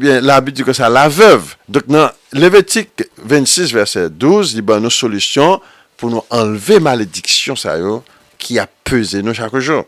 [0.00, 1.54] bien l'habitude que ça, la veuve.
[1.68, 5.60] Donc, dans 26 verset 12, dit y bah, nos solutions
[5.96, 7.76] pour nous enlever la malédiction, ça,
[8.38, 9.84] qui a pesé nous chaque jour.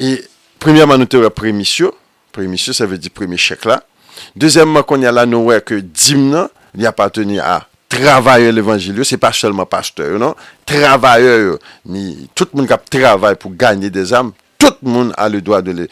[0.00, 0.16] E
[0.62, 1.90] premye manote wè premisyo,
[2.32, 3.76] premisyo se ve di premishek la.
[4.38, 7.58] Dezemman konye la nou wè ke dim nan li apateni a
[7.92, 10.32] travayè l'evangilyo, se pa selman pasteur nan.
[10.68, 11.58] Travayè yo,
[11.90, 15.84] ni tout moun kap travay pou ganyi de zam, tout moun a le doa dan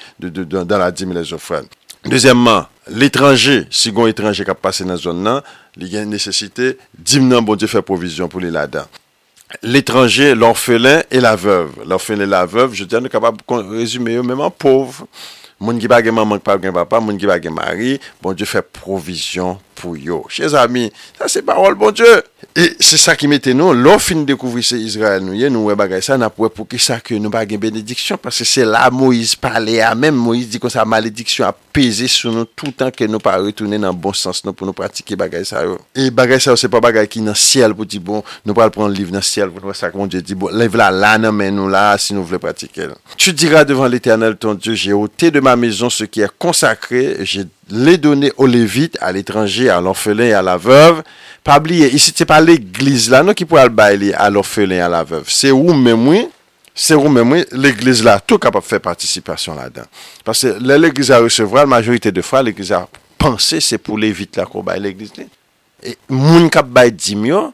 [0.79, 1.68] la dim le zofren.
[2.09, 2.64] Dezemman,
[2.97, 5.42] l'etranje, sigon etranje kap pase nan zon nan,
[5.77, 8.88] li gen nesesite dim nan bon di fè provizyon pou li la dan.
[9.63, 11.71] l'étranger, l'orphelin et la veuve.
[11.87, 15.07] L'orphelin et la veuve, je tiens est capable de résumer eux même en pauvres.
[15.61, 19.95] Moun qui pas maman, pas papa, moun qui pas mari, bon Dieu fait provision pour
[19.97, 20.23] eux.
[20.29, 22.23] Chers amis, ça c'est parole, bon Dieu.
[22.61, 23.71] Et c'est ça qui mettait nous.
[23.73, 26.66] lò fin dekouvri Israël nous nou ye, nou we bagay sa, nan pou que pou
[26.66, 28.16] ki sa ke bénédiction.
[28.21, 32.11] Parce que c'est là, Moïse parlait, même Moïse dit que sa malédiction a pesé peze
[32.11, 35.44] sou nou toutan ke nou pa retounen nan bon sens nou pou nou pratike bagay
[35.47, 35.77] et yo.
[35.94, 38.73] E bagay sa yo se pa bagay ki nan siel pou di bon, nou pal
[38.75, 41.55] pran liv nan nous pou nou sa kon di bon, lève la là, nan men
[41.55, 41.71] nou
[42.03, 42.88] si nous vle pratiquer.
[43.16, 47.18] Tu diras devant l'Éternel ton Dieu, j'ai ôté de ma maison ce qui est consacré,
[47.21, 51.03] j'ai les donné aux Lévites, à l'étranger, à l'orphelin et à la veuve,
[51.49, 54.99] Pabliye, se te pa l'eglise non, la nou ki pou albay li al ofelin, al
[54.99, 55.31] avev.
[55.33, 56.27] Se ou memoui,
[56.77, 59.89] se ou memoui, l'eglise la tou kapap fè participasyon la den.
[60.27, 62.83] Pase le l'eglise a recevra, l'majorite de fwa, l'eglise a
[63.17, 65.27] panse, se pou levite la kou bay l'eglise li.
[65.89, 67.47] E moun kap bay di myo,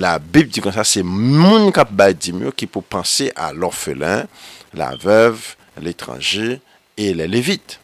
[0.00, 3.68] la bib di kon sa, se moun kap bay di myo ki pou panse al
[3.68, 4.24] ofelin,
[4.80, 5.50] l'avev,
[5.84, 6.56] l'etranji,
[6.96, 7.82] e le levite.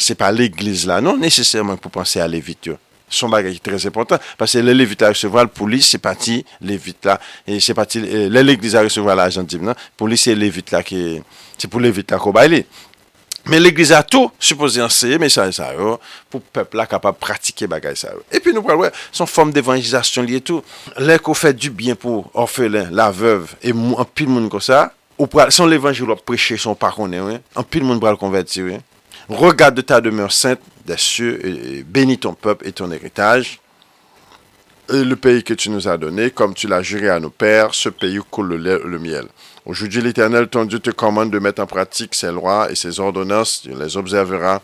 [0.00, 2.80] Se pa l'eglise la nou, neseseyman pou panse al levite yo.
[3.08, 4.18] Son bagay ki trez epotan.
[4.38, 7.18] Pase le levite la recevo al pou li se pati levite la.
[7.46, 9.78] E se pati le levite la recevo al a agentib nan.
[9.98, 11.20] Pou li se levite la ki...
[11.56, 12.60] Se pou levite la ko bay li.
[13.46, 14.32] Men levite la tou.
[14.42, 15.12] Supozyan se.
[15.22, 15.92] Men sa yon sa yo.
[16.32, 18.24] Pou pepl la kapab pratike bagay sa yo.
[18.26, 18.28] Oh.
[18.34, 18.90] E pi nou pral wè.
[19.14, 20.64] Son form devanjizasyon li etou.
[20.98, 23.54] Lè ko fè du bien pou orfèlin, la vev.
[23.62, 24.88] E mou anpil moun ko sa.
[25.14, 25.54] Ou pral.
[25.54, 27.38] Son levange ou lop preche son parone wè.
[27.62, 28.82] Anpil moun pral konverti wè.
[29.30, 30.74] Regarde ta demeur sènt.
[30.96, 33.58] cieux, et bénis ton peuple et ton héritage,
[34.92, 37.74] et le pays que tu nous as donné, comme tu l'as juré à nos pères,
[37.74, 39.26] ce pays où coule le, miel.
[39.64, 43.62] Aujourd'hui, l'Éternel, ton Dieu, te commande de mettre en pratique ses lois et ses ordonnances.
[43.62, 44.60] Tu les observeras,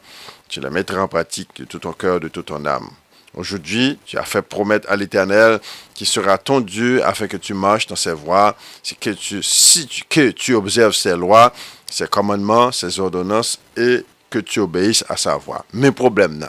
[0.48, 2.88] tu les mettras en pratique de tout ton cœur, de toute ton âme.
[3.35, 5.58] Aujourd'hui, tu as fait promettre à l'Éternel
[5.94, 8.54] qui sera ton Dieu afin que tu marches dans ses voies,
[9.00, 11.52] que tu, si que tu observes ses lois,
[11.90, 15.64] ses commandements, ses ordonnances et que tu obéisses à sa voix.
[15.75, 16.49] Mais problème, non.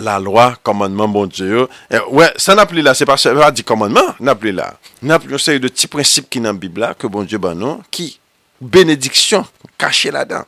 [0.00, 1.68] La loi, commandement, bon Dieu.
[1.90, 2.94] Eh, ouais, ça n'a plus là.
[2.94, 4.74] C'est pas, pas dit commandement, n'a plus là.
[5.02, 7.54] N'a plus série de petits principes qui dans la Bible là, que bon Dieu, ben
[7.54, 8.18] non, qui
[8.60, 9.44] bénédiction
[9.78, 10.42] cachée là-dedans.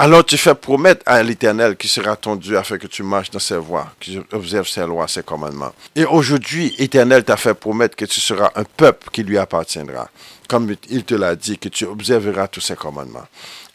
[0.00, 3.40] Alors tu fais promettre à l'Éternel qui sera ton Dieu afin que tu marches dans
[3.40, 5.72] ses voies, que tu observes ses lois, ses commandements.
[5.96, 10.08] Et aujourd'hui, éternel t'a fait promettre que tu seras un peuple qui lui appartiendra,
[10.48, 13.26] comme il te l'a dit, que tu observeras tous ses commandements,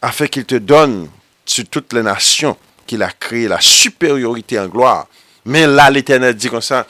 [0.02, 1.10] afin qu'il te donne
[1.45, 2.56] Tsu tout le nasyon
[2.88, 5.03] ki la kreye la superiorite an gloa
[5.51, 6.84] Men la l'Eternel di kon sa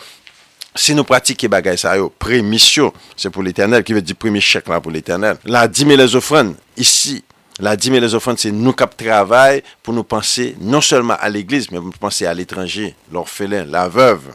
[0.77, 4.69] Si nou pratike bagay sa yo Premisyon, se pou l'Eternel Ki ve di premi chek
[4.71, 7.19] la pou l'Eternel La di me le zofran, isi
[7.61, 11.29] La di me le zofran se nou kap travay Pou nou panse non selman a
[11.33, 14.31] l'Eglise Men pou panse a l'etranje, l'orphelin, la vev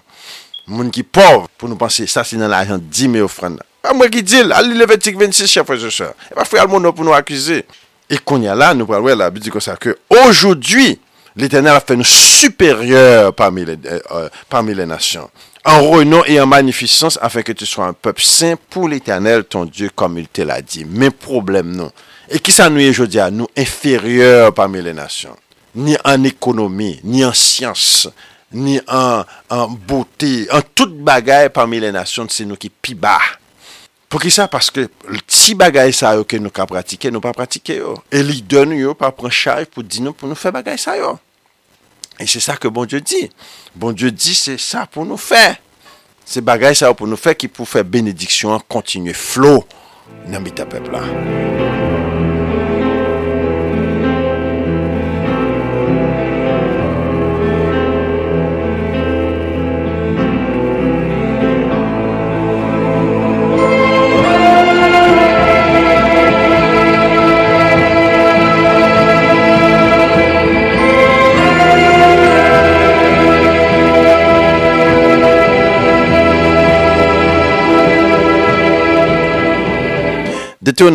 [0.68, 3.94] Moun ki pov Pou nou panse sa se nan la ajan di me zofran A
[3.94, 5.68] mwen ki dil, a li levetic 26 E
[6.38, 7.62] pa fwe al moun nou pou nou akwize
[8.10, 10.98] Et qu'on y a là, nous parlons la Bible que aujourd'hui,
[11.36, 15.30] l'Éternel a fait nous supérieurs parmi les, euh, euh, parmi les nations
[15.64, 19.66] en renom et en magnificence, afin que tu sois un peuple saint pour l'Éternel, ton
[19.66, 20.86] Dieu, comme il te l'a dit.
[20.88, 21.92] Mais problème, non.
[22.30, 25.36] Et qui s'ennuie nous aujourd'hui à nous, inférieurs parmi les nations
[25.74, 28.08] Ni en économie, ni en science,
[28.50, 32.94] ni en, en beauté, en toute bagaille parmi les nations, c'est nous qui pis
[34.08, 34.46] Po ki sa?
[34.48, 34.86] Paske
[35.28, 37.96] si bagay sa yo ke nou ka pratike, nou pa pratike yo.
[38.08, 40.96] E li don yo pa pran chaje pou di nou pou nou fe bagay sa
[40.96, 41.16] yo.
[42.18, 43.26] E se sa ke bon Diyo di.
[43.78, 45.58] Bon Diyo di se sa pou nou fe.
[46.28, 49.60] Se bagay sa yo pou nou fe ki pou fe benediksyon, kontinye flow
[50.24, 51.04] nan mita pepla.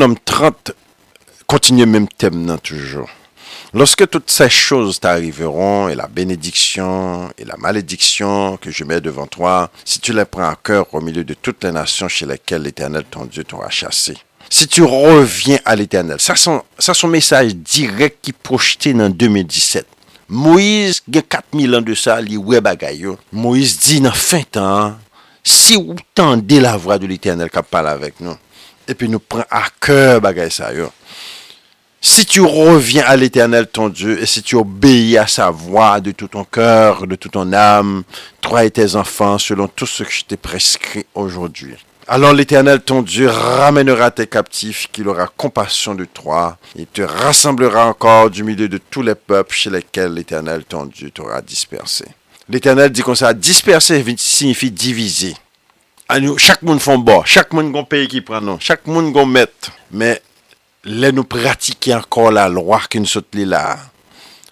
[0.02, 0.72] homme 30
[1.48, 3.10] continue même thème toujours.
[3.74, 9.26] Lorsque toutes ces choses t'arriveront, et la bénédiction et la malédiction que je mets devant
[9.26, 12.62] toi, si tu les prends à cœur au milieu de toutes les nations chez lesquelles
[12.64, 14.16] l'Éternel ton Dieu t'aura chassé.
[14.50, 19.88] Si tu reviens à l'Éternel, ça son, ça son message direct qui projeté en 2017.
[20.30, 22.38] Moïse, il y a 4000 ans de ça, il y
[23.32, 24.96] Moïse dit, dans fin temps,
[25.44, 28.38] si vous tendez la voix de l'Éternel qui parle avec nous,
[28.88, 30.22] et puis nous prend à cœur,
[30.52, 30.74] ça.
[30.74, 30.90] yo.
[32.02, 36.12] Si tu reviens à l'éternel ton Dieu et si tu obéis à sa voix de
[36.12, 38.04] tout ton cœur, de toute ton âme,
[38.42, 41.76] toi et tes enfants, selon tout ce que je t'ai prescrit aujourd'hui.
[42.10, 47.88] Alors l'Éternel ton Dieu ramènera tes captifs, qu'il aura compassion de toi, et te rassemblera
[47.88, 52.04] encore du milieu de tous les peuples chez lesquels l'Éternel ton Dieu t'aura dispersé.
[52.50, 55.34] L'Éternel dit comme ça, disperser signifie diviser.
[56.38, 59.70] Chak moun fon bo, chak moun gon peye ki pranon, chak moun gon met.
[59.89, 60.11] Me,
[60.86, 63.64] le nou pratiki ankon la lwar ki nou sot li la,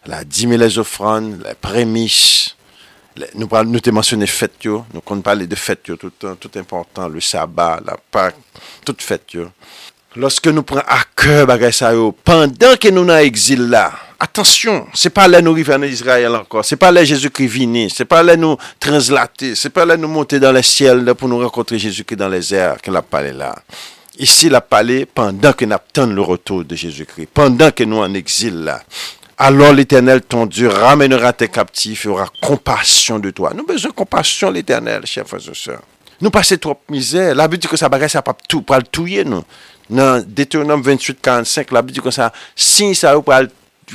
[0.09, 2.49] la di me le zofran, la premis,
[3.38, 8.38] nou te mansyone fetyo, nou kon pali de fetyo, tout important, lou saba, la pak,
[8.88, 9.51] tout fetyo.
[10.20, 13.86] Lorske nou pran akè bagay sa yo, pandan ke nou nan eksil la,
[14.22, 18.06] attention, c'est pas là nous arriver en Israël encore, c'est pas là Jésus-Christ Ce c'est
[18.06, 21.80] pas là nous translater, c'est pas là nous monter dans le ciel pour nous rencontrer
[21.80, 23.56] Jésus-Christ dans les airs qu'il a parlé là.
[24.20, 28.14] Ici, la a parlé pendant nous attend le retour de Jésus-Christ, pendant que nous en
[28.14, 28.82] exil là.
[29.40, 33.50] Alors l'Éternel, ton Dieu, ramènera tes captifs et aura compassion de toi.
[33.54, 35.82] Nous avons besoin de compassion l'Éternel, chers frères et sœurs.
[36.20, 37.34] Nous passons trop de misère.
[37.34, 39.44] La Bible dit que ça va ça pas tout, pas le touiller, nous.
[39.90, 43.50] Dans Deutéronome 28, 45, la Bible dit que ça, si ça va le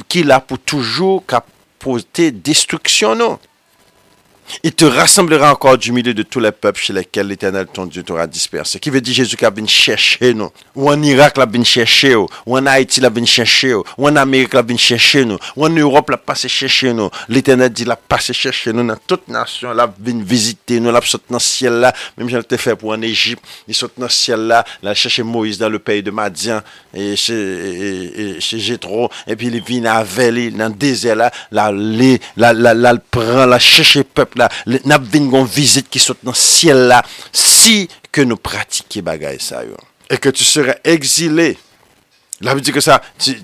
[0.08, 3.38] ki la pou toujou kapote destriksyon nou.
[4.62, 8.02] Il te rassemblera encore du milieu de tous les peuples chez lesquels l'Éternel, ton Dieu,
[8.02, 8.78] t'aura dispersé.
[8.78, 10.50] Qui veut dire Jésus qui a venu chercher nous.
[10.74, 12.26] Ou en Irak, il a venu chercher nous.
[12.46, 13.82] Ou en Haïti, il a venu chercher nous.
[13.98, 15.38] Ou en Amérique, il a venu chercher nous.
[15.56, 17.10] Ou en Europe, il a passé chercher nous.
[17.28, 20.90] L'Éternel dit, il a passé chercher nous dans toute nations Il a venu visiter nous.
[20.90, 21.92] Il a sauté dans le ciel là.
[22.16, 24.64] Même si il fait pour en Égypte, il saute dans le ciel là.
[24.82, 26.60] Il a cherché Moïse dans le pays de Madian
[26.94, 28.78] et chez, et, et
[29.26, 31.30] Et puis il vient à Véli, dans le désert là.
[31.50, 34.48] Là, a prend, il a cherché le peuple la,
[34.84, 34.98] n'a
[35.44, 39.62] visite qui saute dans le ciel là, si que nous pratiquions bagaille ça,
[40.10, 41.58] et que tu serais exilé.
[42.42, 43.34] La Bible dit que ça, tu,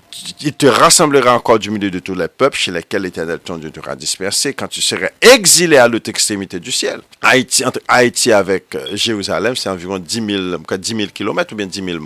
[0.43, 3.70] il te rassemblera encore du milieu de tous les peuples chez lesquels l'Éternel ton Dieu
[3.70, 7.01] t'aura dispersé quand tu seras exilé à l'autre extrémité du ciel.
[7.22, 12.03] Haïti, Haïti avec euh, Jérusalem, c'est environ 10 000, km ou bien 10 000 miles.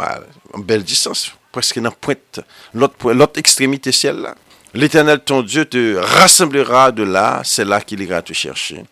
[0.56, 2.38] Une belle distance, presque dans pointe,
[2.72, 4.36] l'autre, l'autre extrémité ciel là.
[4.76, 8.84] L'Éternel, ton Dieu, te rassemblera de là, c'est là qu'il ira te chercher.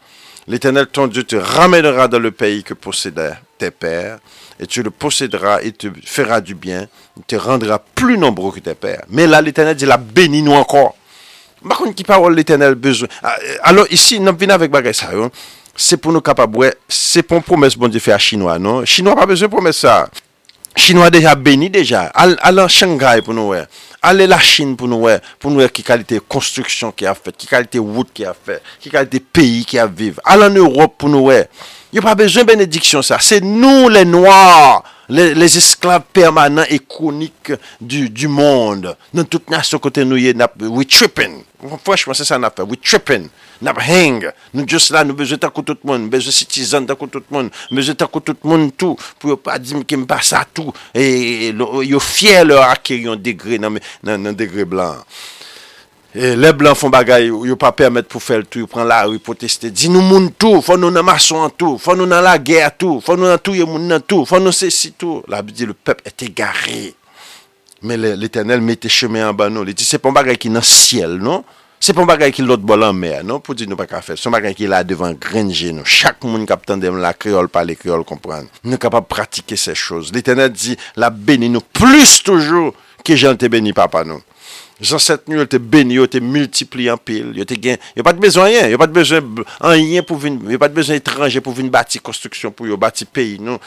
[0.49, 4.19] L'Éternel, ton Dieu, te ramènera dans le pays que possédaient tes pères,
[4.59, 6.87] et tu le posséderas et te fera du bien,
[7.19, 9.03] il te rendra plus nombreux que tes pères.
[9.11, 10.95] Mais là, l'Éternel dit, la béni nous encore.
[11.69, 13.09] Par qui parole l'Éternel besoin.
[13.23, 15.29] Ah, alors ici, nous venons avec hein.
[15.77, 18.87] C'est pour nous capables, c'est pour une promesse bon Dieu fait à Chinois, non?
[18.87, 20.09] Chinois pas besoin de promesse ça.
[20.77, 22.05] Chinois déjà béni déjà.
[22.15, 23.53] Allons Shanghai pour nous,
[24.05, 27.39] Ale la chine pou nou e, pou nou e ki kalite konstruksyon ki a fet,
[27.41, 30.19] ki kalite wout ki a fet, ki kalite peyi ki a viv.
[30.29, 31.39] Ale an Europe pou nou e,
[31.97, 33.17] yo pa bezon benediksyon sa.
[33.25, 34.83] Se nou le noir.
[35.09, 38.97] Les esclaves permanents et chroniques du monde.
[39.13, 40.35] Non tout n'a ce côté nou yé.
[40.61, 41.43] We trippin'.
[41.85, 42.63] Franchement, c'est ça n'a fait.
[42.63, 43.27] We trippin'.
[43.61, 44.31] N'a pas ring.
[44.55, 46.09] Nou dios là, nou bezou takout tout le monde.
[46.11, 47.51] Bezou citizen takout tout le monde.
[47.71, 48.97] Bezou takout tout le monde tout.
[49.21, 50.73] Pou yo pa di m'kèm pa sa tout.
[50.95, 51.53] Et
[51.85, 54.97] yo fière l'heure a kèr yon degré nan degré blanc.
[56.17, 59.17] Eh, le blan fon bagay yo pa permet pou fel tou, yo pran la ou
[59.17, 59.67] yo poteste.
[59.75, 63.01] Di nou moun tou, fon nou nan mason tou, fon nou nan la ger tou,
[63.03, 65.25] fon nou nan tou yo moun nan tou, fon nou se si tou.
[65.31, 66.93] La bi di, le pep ete garé.
[67.85, 69.67] Men l'Eternel mette chemè an ban nou.
[69.67, 71.43] Li di, se pon bagay ki nan siel, non?
[71.83, 73.41] Se pon bagay ki lot bolan mer, non?
[73.45, 74.75] Po di nou pa ka fel, se pon bagay ki non?
[74.77, 75.83] la devan grenje nou.
[75.83, 78.47] Chak moun kap tendem la kriol pa le kriol kompran.
[78.63, 80.15] Nou kapap pratike se chouz.
[80.15, 82.71] L'Eternel di, la beni nou plus toujou
[83.05, 84.23] ki jante beni papa nou.
[84.83, 88.11] Janset nou yo te beni, yo te multipli en pil, yo te gen, yo pa
[88.15, 89.21] te bezo enyen, yo pa te bezo
[89.71, 93.07] enyen pou vin, yo pa te bezo etranje pou vin bati konstruksyon pou yo bati
[93.07, 93.63] peyi nou,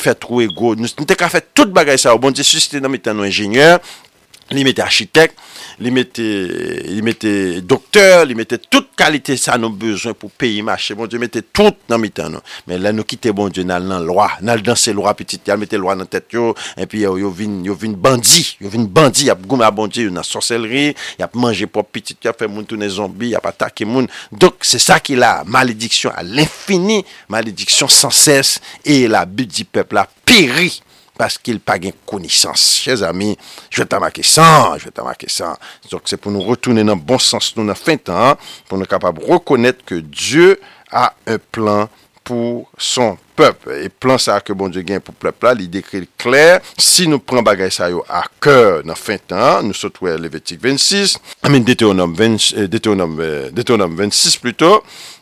[0.00, 2.82] fè trou ego, nou te ka fè tout bagay sa, ou oh, bon di susite
[2.84, 3.80] nan mi tan nou enjenyeur.
[4.50, 5.32] Li mette architek,
[5.78, 7.32] li mette
[7.62, 10.96] dokteur, li mette tout kalite sa nou bezwen pou pe imache.
[10.98, 12.42] Bon, diyo, mette tout nan mitan nou.
[12.66, 15.52] Men la nou kite bon diyo nan lwa, nan danse lwa pitite.
[15.52, 18.42] Yal mette lwa nan tet yo, en pi yo vin bandi.
[18.58, 20.88] Yo vin bandi, ap goume a bandi, yon nan sorselri.
[21.22, 24.10] Yap manje pop pitite, yap fè moun toune zombi, yap atake moun.
[24.34, 29.62] Dok, se sa ki la malediksyon a l'infini, malediksyon san ses, e la bi di
[29.64, 30.72] pepla peri.
[31.20, 32.80] parce qu'il pas connaissance.
[32.82, 33.36] Chers amis,
[33.68, 35.58] je t'en marquer ça, je t'en marquer ça.
[35.90, 38.78] Donc c'est pour nous retourner dans le bon sens, nous, dans le fin temps, pour
[38.78, 40.58] nous capables reconnaître que Dieu
[40.90, 41.90] a un plan
[42.24, 46.58] Pou son pep E plan sa ke bon di gen pou plepla Li dekri kler
[46.78, 50.60] Si nou pran bagay sa yo a keur nan fin tan Nou sot wè Levetik
[50.62, 51.16] 26
[51.48, 52.68] Amin dete o nom 26
[54.42, 54.72] pluto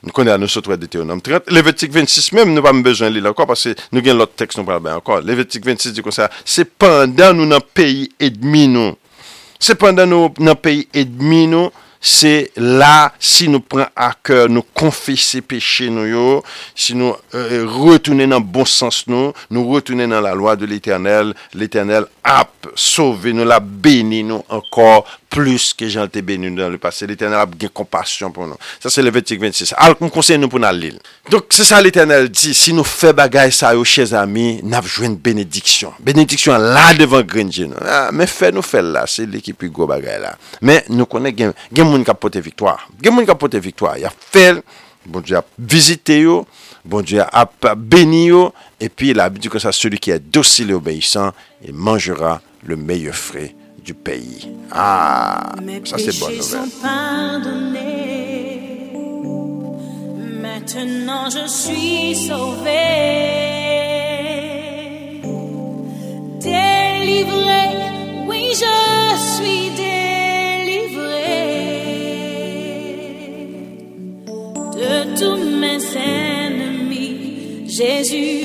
[0.03, 2.75] Nou konè an nou sot wè dete o nom 30 Levetik 26 menm nou pa
[2.77, 6.07] mbejwen li lankor Pase nou gen lot tekst nou pral ben lankor Levetik 26 di
[6.07, 8.97] kon sa Se pandan nou nan peyi edmi nou
[9.63, 11.71] Se pandan nou nan peyi edmi nou
[12.01, 16.43] c'est là, si nous prenons à cœur, nous confesser péché, nous,
[16.75, 20.65] si nous euh, retournons dans le bon sens, nous, nous retournons dans la loi de
[20.67, 22.45] l'éternel, l'éternel a
[22.75, 26.97] sauvé, nous l'a béni, nous encore Plus ke jante benyoun dan lupas.
[27.03, 28.57] Se l'Eternel ap gen kompasyon pou nou.
[28.81, 29.75] Sa se l'Evetik 26.
[29.77, 30.97] Al kon konsey nou pou nan l'il.
[31.29, 32.55] Donk se sa l'Eternel di.
[32.57, 34.47] Si nou fe bagay sa yo che zami.
[34.65, 35.99] Nav jwen benediksyon.
[36.05, 37.75] Benediksyon la devan Grenjin.
[37.83, 39.05] Ah, Me fe nou fe la.
[39.11, 40.33] Se li ki pi go bagay la.
[40.65, 41.53] Me nou konen gen
[41.91, 42.87] moun kapote viktoar.
[43.05, 43.99] Gen moun kapote viktoar.
[44.01, 44.63] Ya fe.
[45.09, 46.41] Bon di ap vizite yo.
[46.89, 48.47] Bon di ap ap beny yo.
[48.81, 49.77] E pi la abidu kon sa.
[49.77, 51.37] Sori ki e dosi le obeysan.
[51.61, 53.58] E manjera le meye frey.
[53.95, 54.47] pays.
[54.71, 57.89] Ah, ça c'est bonne nouvelle.
[60.43, 63.23] Maintenant je suis sauvé.
[66.41, 67.69] Délivré,
[68.29, 69.71] oui je suis
[70.95, 71.43] délivré
[74.75, 77.67] de tous mes ennemis.
[77.69, 78.38] Jésus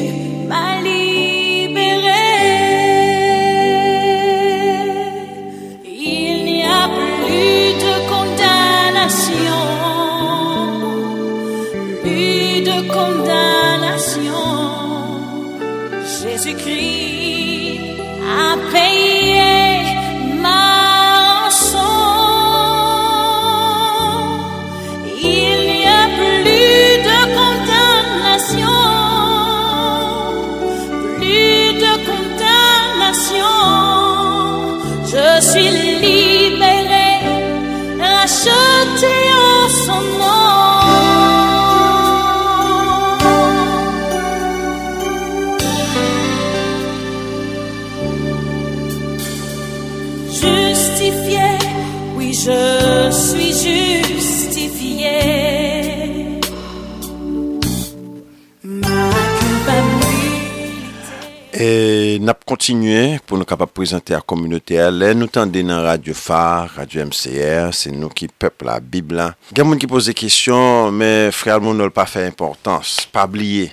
[63.83, 69.11] Lè nou tan den nan radyo far, radyo MCR, se nou ki pep la bib
[69.11, 69.25] la.
[69.51, 73.67] Gè moun ki pose kisyon, mè frèl moun nou l pa fè importans, pa blye.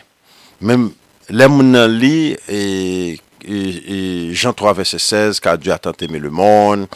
[0.66, 0.76] Mè
[1.46, 2.34] moun nan li,
[4.42, 6.88] jantro avè se 16, ka djou a tan teme le moun,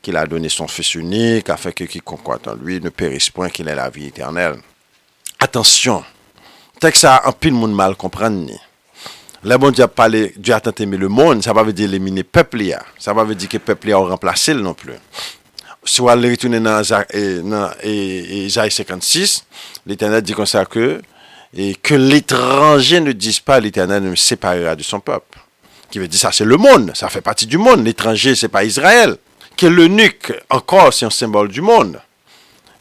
[0.00, 3.50] ki la donè son fè suni, ka fè ki konkwa tan lwi, nou peris pwen
[3.50, 4.60] ki lè la vi eternel.
[5.42, 6.06] Atensyon,
[6.80, 8.60] teksa apil moun mal kompran nè.
[9.42, 12.24] Là, bon Dieu a parlé, Dieu a le monde, ça va veut dire éliminer le
[12.24, 12.62] peuple.
[12.98, 14.92] Ça va veut dire que le peuple a remplacé non plus.
[15.82, 16.82] Si on retourne dans
[17.82, 19.44] Isaïe 56,
[19.86, 21.00] l'Éternel dit comme ça que,
[21.56, 25.38] et que l'étranger ne dise pas l'Éternel me séparera de son peuple.
[25.90, 27.82] Qui veut dire ça, c'est le monde, ça fait partie du monde.
[27.82, 29.16] L'étranger, c'est pas Israël.
[29.56, 31.98] Que l'eunuque, encore, c'est un symbole du monde.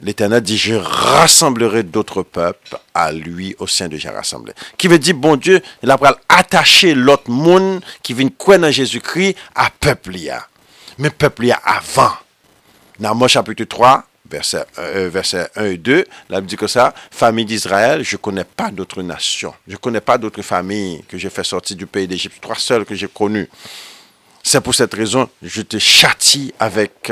[0.02, 4.54] L'Éternel dit, je rassemblerai d'autres peuples à lui au sein de j'ai rassemblé.
[4.78, 5.98] Qui veut dire, bon Dieu, il a
[6.30, 10.16] attaché l'autre monde qui vient croire en Jésus-Christ à peuple
[10.98, 12.14] Mais peuple avant.
[12.98, 18.16] Dans chapitre 3, verset, 1 euh, et 2, la dit que ça, famille d'Israël, je
[18.16, 19.54] ne connais pas d'autres nations.
[19.68, 22.38] Je ne connais pas d'autres familles que j'ai fait sortir du pays d'Égypte.
[22.42, 23.50] Trois seules que j'ai connues.
[24.44, 27.12] C'est pour cette raison je te châtie avec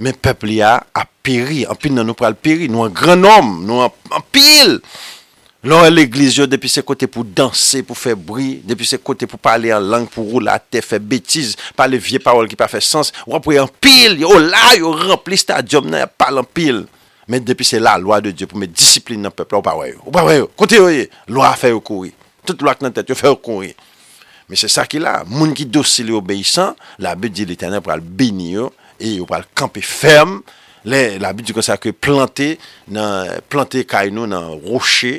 [0.00, 2.70] Men pep li a apiri, anpil nan nou pral apiri.
[2.72, 3.82] Nou an gran om, nou
[4.16, 4.78] anpil.
[5.68, 8.62] Lò an l'eglise yo depi se kote pou danser, pou fè brie.
[8.64, 11.52] Depi se kote pou pale an lang pou rou la te fè betize.
[11.76, 13.12] Pale vie parol ki pa fè sens.
[13.26, 16.86] Ou anpil, yo la yo remplis ta diom nan pal anpil.
[17.30, 19.76] Men depi se la lwa de Diyo pou men disipline nan pep la ou pa
[19.78, 20.00] wè yo.
[20.08, 22.08] Ou pa wè yo, kote yo yo, lwa fè yo kouri.
[22.48, 23.68] Tout lwa k nan tèt yo fè yo kouri.
[24.50, 26.72] Men se sa ki la, moun ki dosi li obeysan,
[27.04, 30.40] la bedi li tè nan pral bini yo, E yo pal kampe ferm,
[31.24, 32.50] la bit di kon se akwe plante,
[33.52, 35.18] plante kay nou nan roche,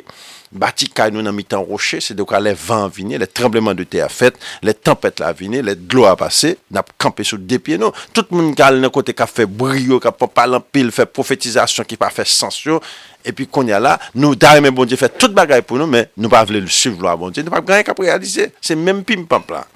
[0.54, 3.86] bati kay nou nan mitan roche, se do ka le van vini, le trembleman de
[3.90, 7.78] te a fet, le tempet la vini, le glo a pase, na kampe sou depye
[7.82, 7.90] nou.
[8.14, 12.12] Tout moun kal nan kote ka fe brio, ka palan pil, fe profetizasyon ki pa
[12.14, 12.78] fe sensyo,
[13.26, 16.06] e pi kon ya la, nou dare men bondye fe tout bagay pou nou, men
[16.22, 19.26] nou pa vle si vlo a bondye, nou pa ganyan ka prealize, se men pim
[19.30, 19.66] pampla.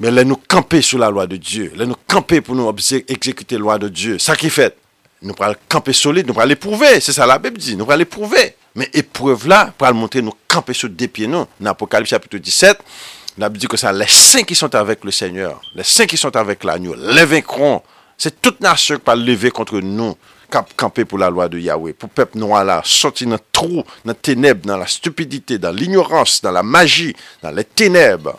[0.00, 1.72] Mais laisse nous camper sur la loi de Dieu.
[1.76, 2.72] laisse nous camper pour nous
[3.08, 4.18] exécuter la loi de Dieu.
[4.18, 4.76] Ça qui fait.
[5.20, 7.00] Nous allons camper solide, nous allons l'éprouver.
[7.00, 7.76] C'est ça la Bible dit.
[7.76, 8.54] Nous allons l'éprouver.
[8.76, 11.48] Mais épreuve là, pour montrer nous camper sur des pieds, non.
[11.58, 12.78] Dans Apocalypse chapitre 17,
[13.38, 16.16] la Bible dit que ça, les saints qui sont avec le Seigneur, les saints qui
[16.16, 17.82] sont avec l'agneau, les vaincrons.
[18.16, 20.16] C'est toute nation qui va lever contre nous,
[20.76, 21.92] camper pour la loi de Yahweh.
[21.92, 25.70] Pour peuple noir là, sortir dans le trou, dans la ténèbres, dans la stupidité, dans
[25.74, 28.38] l'ignorance, dans la magie, dans les ténèbres.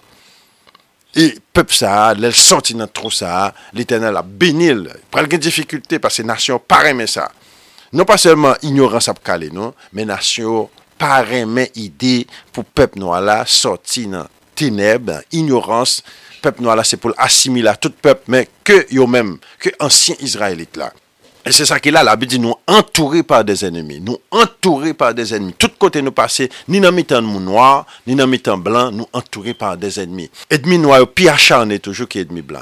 [1.10, 5.97] E pep sa, lèl soti nan trou sa, lèl tenè la benil, pral gen dificultè
[6.01, 7.26] pa se nasyon paremen sa.
[7.97, 10.68] Non pa selman ignorans non, ap kale nou, men nasyon
[11.01, 15.97] paremen ide pou pep nou ala soti nan teneb, ignorans,
[16.45, 20.78] pep nou ala se pou l'assimila tout pep men ke yo men, ke ansyen Izraelit
[20.78, 20.93] la.
[21.50, 24.00] Et c'est ça qu'il a, la dit nous entourés par des ennemis.
[24.00, 25.56] Nous entourés par des ennemis.
[25.58, 29.76] Tout côté nous passer, ni dans mi-temps noir, ni dans mi-temps blanc, nous entourés par
[29.76, 30.30] des ennemis.
[30.68, 31.34] noirs noir, pire
[31.72, 32.60] est toujours que est blanc.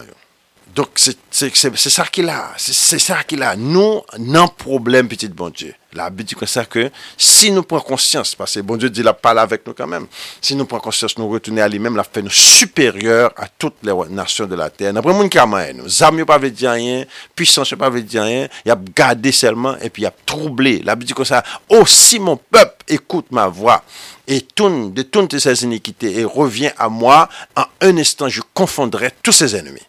[0.78, 1.00] Donc,
[1.32, 1.50] c'est
[1.90, 2.54] ça qu'il a.
[2.56, 3.56] C'est ça qu'il a.
[3.56, 5.74] Nous, non problème, petit bon Dieu.
[5.94, 9.16] La Bible dit ça que si nous prenons conscience, parce que bon Dieu dit la
[9.16, 10.06] parle avec nous quand même,
[10.40, 13.92] si nous prenons conscience, nous retournons à lui-même, la fait nous supérieurs à toutes les
[14.12, 14.96] nations de la terre.
[14.96, 17.06] Après, mon camarade, nous âmes, pas veut dire rien,
[17.36, 20.84] puissance, pas veut dire rien, il a gardé seulement et puis il a troublé.
[20.86, 23.84] La Bible dit comme ça, aussi mon peuple écoute ma voix
[24.28, 29.10] et tourne de toutes ses iniquités et revient à moi, en un instant, je confondrai
[29.24, 29.82] tous ses ennemis.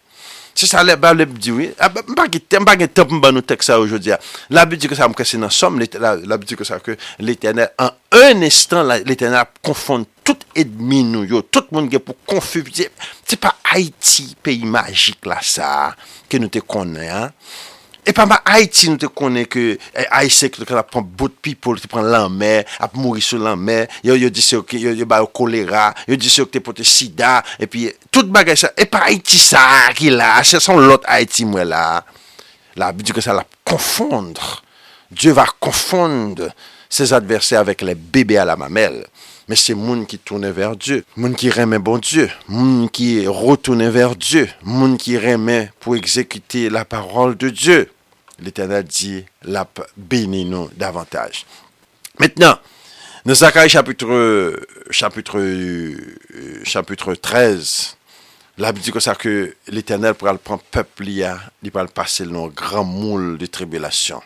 [0.59, 1.67] Se sa le bab le bi diwi,
[2.09, 2.25] mba
[2.75, 4.17] gen tep mba nou tek sa oujodi ya.
[4.51, 7.71] La bi di ki sa mkese nan som, la bi di ki sa ke l'Eternel.
[7.79, 7.95] An
[8.33, 11.45] en estan l'Eternel konfon tout edmi nou yo.
[11.55, 12.67] Tout moun gen pou konfon.
[12.75, 15.71] Ti pa Haiti, peyi magik la sa,
[16.27, 17.23] ke nou te konnen ya.
[18.09, 19.79] Et pas ma Haïti, nous te que eh, que
[20.11, 21.89] Haïti, ki la beaucoup de people, tu
[22.31, 23.87] mer, à mourir sur sur mer.
[24.03, 25.93] yo yo dise que yo, yo ba yo choléra.
[26.07, 28.69] yo dise que ki te le sida, puis tout bagage ça.
[28.91, 32.03] pas Haïti Haïti, sa ki Là, c'est son lot Haïti moi là.
[32.77, 34.63] la dit que ça la confondre.
[35.11, 36.49] Dieu va confondre
[36.89, 39.05] ses adversaires avec les bébés à la mamelle.
[39.49, 43.87] Mais c'est monde qui tourne vers Dieu, monde qui remet bon Dieu, monde qui retourne
[43.91, 47.93] vers Dieu, monde qui remet pour exécuter la parole de Dieu
[48.41, 51.45] l'Éternel dit, l'a béni nous davantage.
[52.18, 52.59] Maintenant,
[53.24, 54.57] dans chapitre,
[54.91, 56.18] chapitre, euh,
[56.64, 57.97] chapitre 13,
[58.59, 62.45] la Bible dit que, que l'Éternel pourra le prendre peuple, il pourra le passer dans
[62.47, 64.22] un grand moule de tribulation.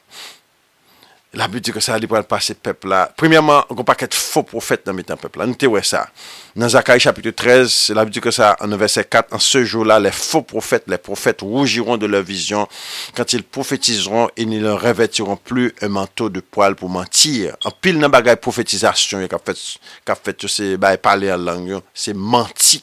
[1.34, 3.10] La Bible dit que ça, allait va passer peuple là.
[3.16, 5.82] Premièrement, on pas de faux prophète dans le peuple là.
[5.82, 6.06] ça.
[6.54, 9.98] Dans Zacharie chapitre 13, la Bible dit que ça, en verset 4, en ce jour-là,
[9.98, 12.68] les faux prophètes, les prophètes rougiront de leur vision
[13.16, 17.56] quand ils prophétiseront et ne leur revêtiront plus un manteau de poil pour mentir.
[17.64, 19.56] En pile dans bagaille prophétisation, qu'a fait,
[20.04, 22.82] qu'a fait, c'est, parler en langue, c'est mentir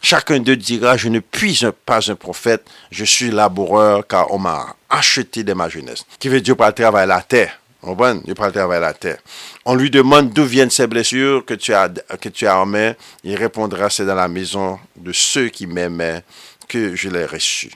[0.00, 4.76] Chacun d'eux dira, je ne puis pas un prophète, je suis laboureur car on m'a
[4.88, 6.04] acheté de ma jeunesse.
[6.20, 7.57] Qui veut dire travail à la terre?
[7.84, 9.18] Il la terre.
[9.64, 12.94] On lui demande d'où viennent ces blessures que tu as, que tu as en main.
[13.22, 16.22] Il répondra, c'est dans la maison de ceux qui m'aimaient
[16.68, 17.70] que je l'ai reçu.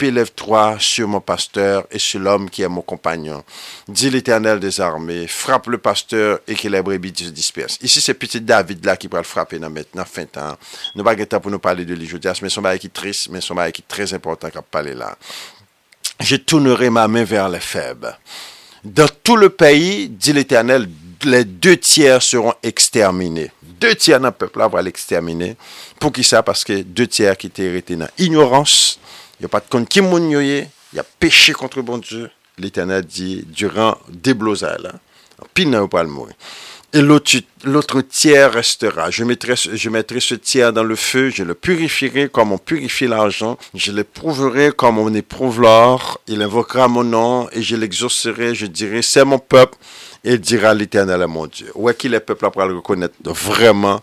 [0.00, 3.44] lève toi sur mon pasteur et sur l'homme qui est mon compagnon.
[3.86, 7.76] Dit l'Éternel des armées, frappe le pasteur et que les brebis se dispersent.
[7.82, 10.56] Ici, c'est petit David là qui va le frapper dans maintenant, fin de temps.
[10.94, 13.42] Nous pas temps pour nous parler de l'Ijodias, mais son mari qui est triste, mais
[13.42, 15.18] son mari qui est très important qu'on parler là.
[16.20, 18.16] Je tournerai ma main vers les faibles.
[18.84, 20.90] Dans tout le pays, dit l'Éternel,
[21.24, 23.50] les deux tiers seront exterminés.
[23.62, 25.56] Deux tiers d'un peuple là va l'exterminer.
[25.98, 29.00] Pour qui ça Parce que deux tiers qui étaient hérités dans ignorance,
[29.40, 30.66] il n'y a pas de compte qui il
[30.96, 32.30] y a péché contre bon Dieu.
[32.58, 34.44] L'Éternel dit, durant des il
[34.82, 34.92] là,
[35.54, 36.34] pile pas le mourir
[36.94, 39.10] et l'autre tiers restera.
[39.10, 39.56] Je mettrai,
[40.20, 44.98] ce tiers dans le feu, je le purifierai comme on purifie l'argent, je l'éprouverai comme
[44.98, 49.76] on éprouve l'or, il invoquera mon nom et je l'exaucerai, je dirai, c'est mon peuple,
[50.22, 51.66] et il dira l'éternel est mon Dieu.
[51.74, 54.00] Où est qu'il est peuple après le reconnaître vraiment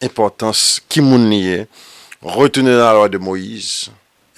[0.00, 1.66] importance qui n'y est.
[2.22, 3.88] Retenez la loi de Moïse,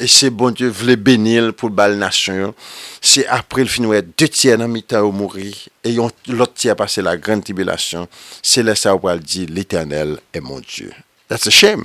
[0.02, 2.54] et c'est bon Dieu, voulait bénir pour bal nation.
[3.02, 5.52] C'est après le finouet, deux tiers dans mi-temps ont mouru.
[5.84, 8.08] Et l'autre tiers a passé la grande tribulation.
[8.42, 10.90] C'est là ça dit, l'éternel est mon Dieu.
[11.28, 11.84] That's a shame.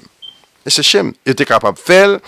[0.65, 1.11] It's a shame.
[1.25, 2.19] Il était capable de faire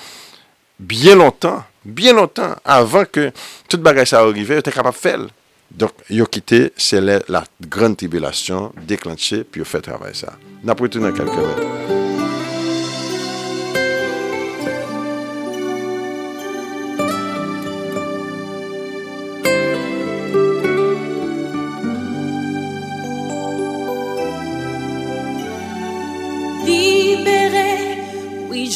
[0.77, 3.31] bien longtemps, bien longtemps, avant que
[3.69, 5.19] toute bagarre ça arrive, il était capable de faire.
[5.71, 10.33] Donc, il a quitté, la grande tribulation déclenché, puis il a fait travailler ça.
[10.65, 12.03] N'a quelques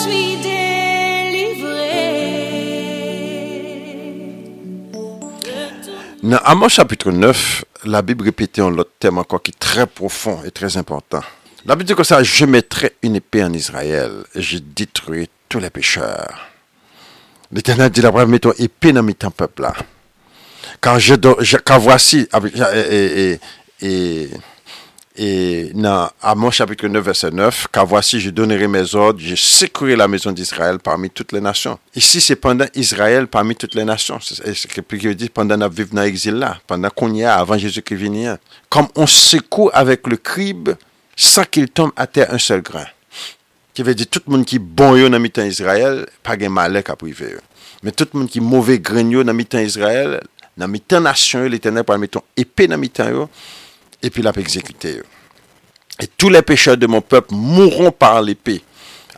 [0.00, 1.96] suis délivré.
[6.22, 10.42] Dans Amos chapitre 9, la Bible répétait un autre thème encore qui est très profond
[10.44, 11.20] et très important.
[11.66, 15.60] La Bible dit comme ça, je mettrai une épée en Israël et je détruirai tous
[15.60, 16.46] les pécheurs.
[17.52, 19.74] L'Éternel dit, la mets ton épée dans ton peuple là.
[20.80, 21.14] Quand je,
[21.56, 22.26] quand voici,
[22.90, 23.38] et,
[25.16, 29.96] et dans Amon chapitre 9, verset 9, car voici, je donnerai mes ordres, je sécurerai
[29.96, 31.78] la maison d'Israël parmi toutes les nations.
[31.94, 34.18] Ici, c'est pendant Israël parmi toutes les nations.
[34.20, 37.58] C'est ce que dit pendant notre vivre dans l'exil là, pendant qu'on y a avant
[37.58, 38.28] Jésus-Christ venu
[38.70, 40.78] Comme on secoue avec le crible
[41.14, 42.86] sans qu'il tombe à terre un seul grain.
[43.74, 46.82] Qui veut dire tout le monde qui bon yo dans mitan Israël, pas de malheur
[46.88, 47.36] à privé.
[47.82, 50.20] Mais tout le monde qui mauvais grain dans mitan Israël,
[50.56, 52.78] dans mitan nation, l'éternel parmi mettre épée dans
[54.04, 55.04] E pi la pe ekzekute yo.
[56.02, 58.58] E tou le pecheur de mon pep mouron par le pe.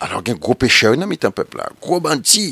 [0.00, 1.70] Alors gen, gro pecheur, nan mi tan pep la?
[1.80, 2.50] Gro bandi,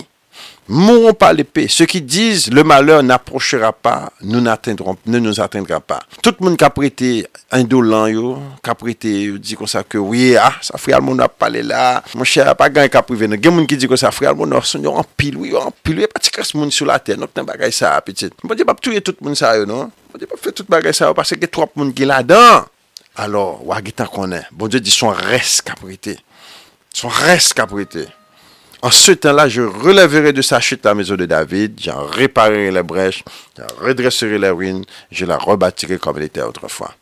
[0.72, 1.66] mouron par le pe.
[1.68, 5.98] Se ki diz, le malheur n'approchera pa, nou n'attendron, nou nou n'attendra pa.
[6.24, 7.10] Tout moun kapri te,
[7.58, 8.30] endo lan yo,
[8.64, 11.60] kapri te, yo di kon sa ke, Ouye, ah, sa fri al moun ap pale
[11.68, 11.84] la.
[12.16, 14.56] Mon chè, pa gen kapri ven, gen moun ki di kon sa fri al moun
[14.56, 17.20] ap son, yo anpil, yo anpil, yo anpil, yo pati kres moun sou la ten,
[17.20, 18.32] nou ten bagay sa apetit.
[18.40, 19.90] Mwen bon, di bab touye tout moun sa yo, non?
[20.14, 22.64] ne dis, pas toute tout ça parce que trois trois trop qui là-dedans.
[23.16, 24.44] Alors, ce qu'on est.
[24.52, 26.18] bon Dieu dit, son reste rescapités.
[26.92, 28.06] Son reste rescapités.
[28.80, 32.82] En ce temps-là, je relèverai de sa chute la maison de David, j'en réparerai les
[32.82, 33.22] brèches,
[33.56, 36.92] j'en redresserai les ruines, je la rebâtirai comme elle était autrefois,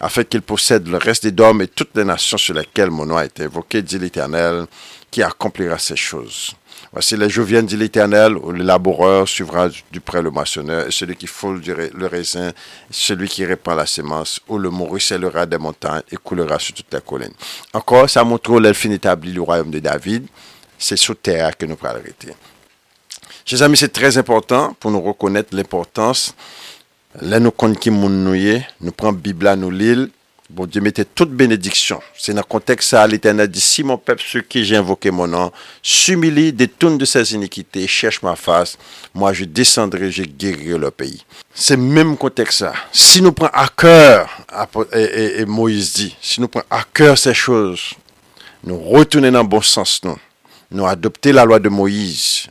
[0.00, 3.16] afin qu'il possède le reste des dômes et toutes les nations sur lesquelles mon nom
[3.16, 4.66] a été évoqué, dit l'Éternel,
[5.10, 6.50] qui accomplira ces choses.
[6.92, 10.90] Voici les jours viennent dit l'Éternel, où le laboureur suivra du près le maçonneur, et
[10.90, 12.50] celui qui foule le raisin,
[12.90, 16.92] celui qui répand la semence, où le morue ruissellera des montagnes et coulera sur toutes
[16.92, 17.32] les collines.
[17.74, 20.26] Encore, ça montre l'elfine établit le royaume de David.
[20.80, 22.34] C'est sous terre que nous pourrons arrêter.
[23.44, 26.34] Chers amis, c'est très important pour nous reconnaître l'importance.
[27.20, 30.10] Là, nous connaissons qui nous nous prenons Bible à nous l'île.
[30.50, 32.00] Bon Dieu mettait toute bénédiction.
[32.18, 35.28] C'est dans le contexte ça, l'Éternel dit, si mon peuple, ceux qui j'ai invoqué mon
[35.28, 38.76] nom, s'humilie, détourne de ses iniquités, cherche ma face,
[39.14, 41.22] moi je descendrai, je guérirai le pays.
[41.54, 42.72] C'est même contexte ça.
[42.90, 44.28] Si nous prenons à cœur,
[44.92, 47.92] et, Moïse dit, si nous prenons à cœur ces choses,
[48.64, 50.18] nous retournons dans le bon sens, nous.
[50.72, 52.48] Nous adopter la loi de Moïse.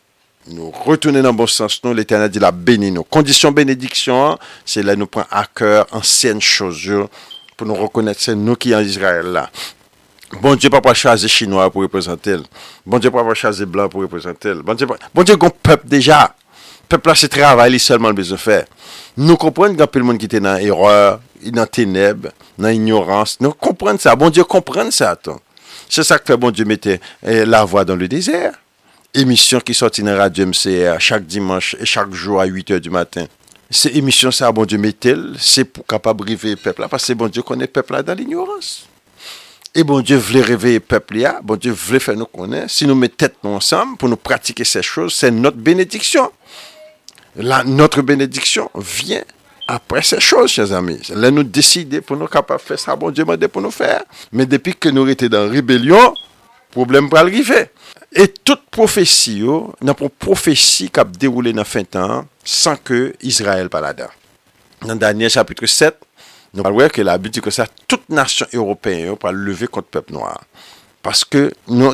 [0.48, 1.94] Nous retournons dans le bon sens, nous.
[1.94, 3.04] L'Éternel dit, la bénis nous.
[3.04, 7.10] Condition bénédiction, c'est là nous prenons à cœur anciennes choses
[7.60, 9.50] pour nous reconnaître, c'est nous qui en Israël là.
[10.42, 12.38] Bon Dieu, papa les chinois pour représenter.
[12.86, 14.54] Bon Dieu, papa les blanc pour représenter.
[14.54, 16.34] Bon Dieu, bon Dieu, qu'on peuple déjà.
[16.88, 18.66] Peuple là, c'est travail, il seulement besoin de faire.
[19.18, 23.38] Nous comprenons qu'il tout le monde qui était dans l'erreur, dans ténèbres dans l'ignorance.
[23.42, 24.16] Nous comprenons ça.
[24.16, 25.20] Bon Dieu, comprendre ça.
[25.90, 28.54] C'est ça que bon Dieu mettait eh, la voix dans le désert
[29.14, 33.26] émission qui sortit dans Radio MCR chaque dimanche et chaque jour à 8h du matin
[33.70, 37.14] c'est émission ça, bon Dieu, mettez c'est pour capable réveiller le peuple là, parce que
[37.14, 38.88] bon Dieu connaît le peuple là dans l'ignorance.
[39.76, 42.88] Et bon Dieu voulait réveiller le peuple là, bon Dieu voulait faire nous connaître, si
[42.88, 46.32] nous mettons tête ensemble pour nous pratiquer ces choses, c'est notre bénédiction.
[47.36, 49.24] La, notre bénédiction vient
[49.68, 51.00] après ces choses, chers amis.
[51.14, 54.02] Là, nous décider pour nous capables de faire ça, bon Dieu m'a pour nous faire.
[54.32, 56.16] Mais depuis que nous étions dans la rébellion,
[56.72, 57.70] problème pas arriver.
[58.10, 63.70] Et tout profesi yo, nan pou profesi kap deroule nan fin tan, san ke Yisrael
[63.70, 64.08] palada.
[64.88, 65.94] Nan danye chapitre 7,
[66.56, 70.10] nou palwe ke la biti ko sa, tout nasyon Europen yo pal leve kont pep
[70.16, 70.34] noa.
[71.06, 71.44] Paske,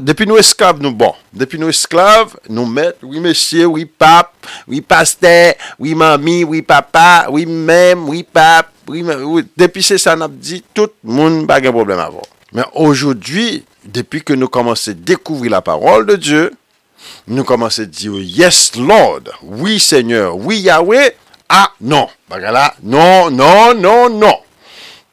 [0.07, 4.31] depi nou esklav nou bon, depi nou esklav, nou met, wimesye, wipap,
[4.71, 5.35] wipaste,
[5.83, 8.71] wimami, wipapa, wimem, wipap,
[9.59, 12.31] depi se san ap di, tout moun bagen problem avon.
[12.55, 16.51] Mais aujourd'hui, depuis que nous commençons à découvrir la parole de Dieu,
[17.27, 21.17] nous commençons à dire Yes, Lord, oui, Seigneur, oui, Yahweh,
[21.49, 24.37] ah non, Bagala, non, non, non, non.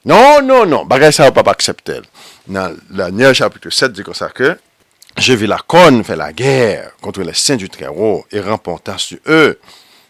[0.05, 1.99] Non, non, non, Bagala ça, pas accepter.
[2.47, 4.57] Dans le chapitre 7, dit comme ça que
[5.19, 9.19] je vis la conne faire la guerre contre les saints du Très-Haut et remportant sur
[9.27, 9.59] eux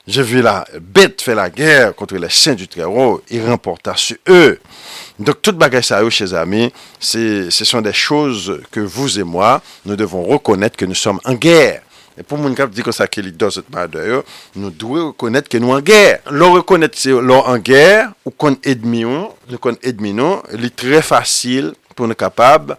[0.07, 3.95] j'ai vu la bête faire la guerre contre les saints du terreau et il remporta
[3.97, 4.59] sur eux.
[5.19, 9.95] Donc, toute bagarre ça, chers amis, ce sont des choses que vous et moi, nous
[9.95, 11.83] devons reconnaître que nous sommes en guerre.
[12.19, 13.65] Et pour mon cap dit que ça qu'il cette
[14.57, 16.19] nous devons reconnaître que nous en guerre.
[16.31, 20.13] Le reconnaître c'est en guerre ou qu'on ennemi nous qu'on ennemi
[20.53, 22.77] il est très facile pour nous capables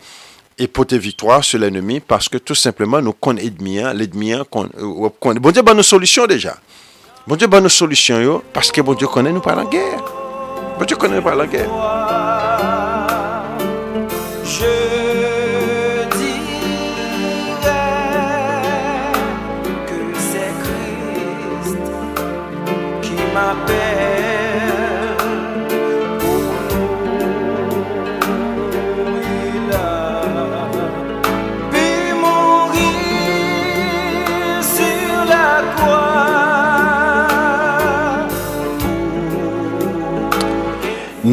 [0.60, 5.34] et porter victoire sur l'ennemi parce que tout simplement nous qu'on ennemi l'ennemi euh, qu'on
[5.34, 6.56] bon Dieu bah nos solutions déjà.
[7.26, 10.04] Bon Dieu, bonne solution, parce que bon Dieu connaît nous par la guerre.
[10.78, 11.70] Bon Dieu connaît nous pas la guerre.
[14.44, 14.50] Je
[16.10, 16.18] que
[20.20, 20.52] c'est
[21.02, 21.78] Christ
[23.02, 23.93] qui m'appelle.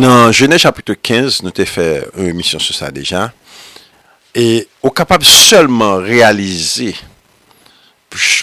[0.01, 1.86] nan jenè chapitou 15, nou te fè
[2.16, 3.30] remisyon sou sa dejan,
[4.32, 6.94] e ou kapab solman realize,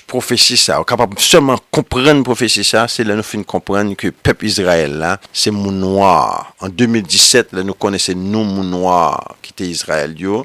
[0.08, 4.46] profesi sa, ou kapab solman komprenne profesi sa, se la nou fin komprenne ke pep
[4.48, 10.44] Israel la, se mounouar, an 2017, la nou konese nou mounouar ki te Israel yo,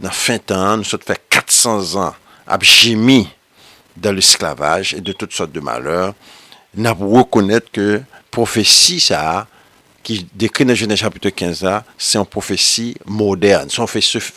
[0.00, 2.16] nan fin tan, nou sot fè 400 an
[2.56, 3.26] ap jemi
[3.96, 6.14] dan le esklavaj, et de tout sort de malheur,
[6.74, 7.98] nan wou konet ke
[8.34, 9.42] profesi sa a,
[10.04, 13.80] Ki dekri nan jenè chapitou 15 la, se yon profesi modern, se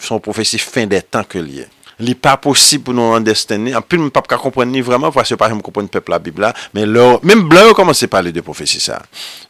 [0.07, 1.65] yon profesi fin de tan ke liye.
[2.05, 5.09] Li pa posib pou nou an destene, an pil m pap ka kompren ni vreman,
[5.11, 8.29] vwa se pari m kompren pep la bib la, men m blan yo komanse pale
[8.35, 8.99] de profesi sa.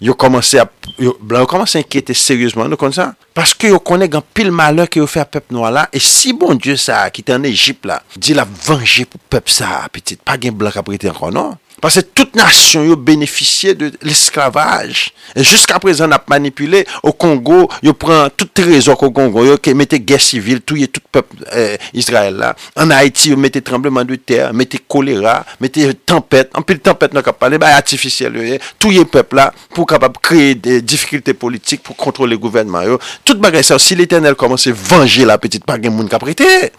[0.02, 0.64] Yo komanse
[1.82, 3.12] ankyete seryousman nou kon sa.
[3.38, 6.34] Paske yo konen gan pil malè ki yo fe a pep nou ala, e si
[6.34, 10.24] bon die sa ki te an Egypt la, di la venje pou pep sa apetit,
[10.26, 11.58] pa gen blan ka prete an kon nan.
[11.78, 15.12] Pase tout nasyon yo beneficye de l'esclavage.
[15.38, 20.58] Jusk aprezen ap manipile, yo pren tout teresok au Kongo, yo ke mette gè civil,
[20.66, 22.50] touye tout pep euh, Israel la.
[22.82, 27.38] An Haiti, yo mette trembleman de terre, mette kolera, mette tempèd, anpil tempèd nan kap
[27.44, 28.34] pale, bay atifisye eh.
[28.34, 32.98] liye, touye pep la, pou kapap kreye de difikilite politik, pou kontrole gouverman yo.
[33.22, 36.72] Tout bagay sa, si l'Eternel komanse vange la petite bagay moun kap prete,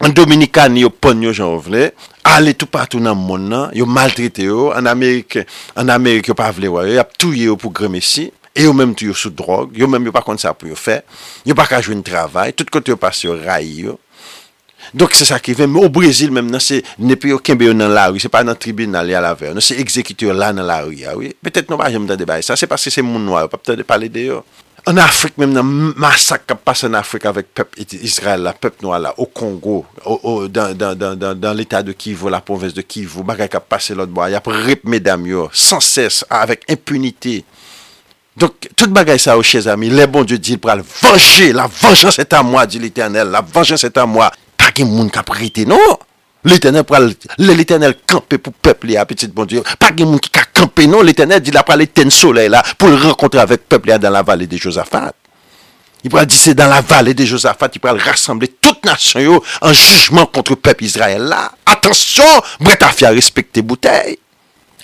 [0.00, 1.90] An Dominikan yo pon yo jan ou vle,
[2.24, 6.70] ale tout patou nan moun nan, yo mal trite yo, an Amerike yo pa vle
[6.72, 8.24] woy, yo ap touye yo pou greme si,
[8.56, 10.74] e yo menm tou yo sou drog, yo menm yo pa kont sa pou yo
[10.78, 11.02] fe,
[11.44, 13.98] yo baka jwen travay, tout kont yo passe yo ray yo.
[14.96, 17.92] Donk se sa ki ven, ou Brezil menm nan se nepe yo kembe yo nan
[17.92, 20.48] la woy, se pa nan tribine nan li ala ver, nan se ekzekite yo la
[20.56, 21.34] nan la woy ya woy.
[21.44, 23.76] Petet nou pa jemde de bay sa, se pa se se moun woy, pa pte
[23.84, 24.40] de pale de yo.
[24.88, 25.68] An Afrik menm nan
[26.00, 31.52] masak kap pase an Afrik avèk pep Israel la, pep Nouala, ou Kongo, ou dan
[31.58, 34.24] l'Etat de Kivu, la povest de Kivu, bagay kap pase lòt bo.
[34.32, 37.42] Yap rip me dam yo, sanses, avèk impunite.
[38.40, 42.08] Donk, tout bagay sa ou oh, chèzami, le bon Dieu di l'pral, vange, la vange
[42.08, 44.32] c'est à moi, di l'Eternel, la vange c'est à moi.
[44.56, 45.98] Taki moun kap rete nou.
[46.44, 50.46] L'éternel pral, l'éternel kampe pou pepli a, petit bon dieu, pa gen moun ki ka
[50.56, 54.14] kampe nou, l'éternel di la pral eten solei la pou l'renkontre avèk pepli a dan
[54.16, 55.12] la vali de Josafat.
[56.00, 59.36] I pral di se dan la vali de Josafat, i pral rassemble tout nasyon yo
[59.60, 61.42] an jujman kontre pepli Israel la.
[61.68, 64.16] Atensyon, bretafi a respekte boutei,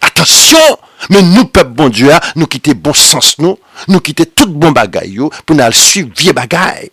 [0.04, 0.76] atensyon,
[1.08, 3.56] men nou pepli bon dieu a nou kite bon sens nou,
[3.88, 6.90] nou kite tout bon bagay yo pou nou al su vie bagay.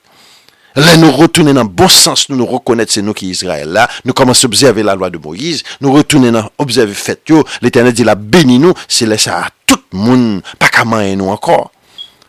[0.76, 3.88] Là, nous retournons dans le bon sens, nous nous reconnaissons, c'est nous qui Israël là.
[4.06, 5.62] Nous commençons à observer la loi de Moïse.
[5.82, 7.30] Nous retournons à observer fait
[7.62, 11.72] L'éternel dit la béni nous, c'est laissé à tout le monde, pas qu'à nous encore.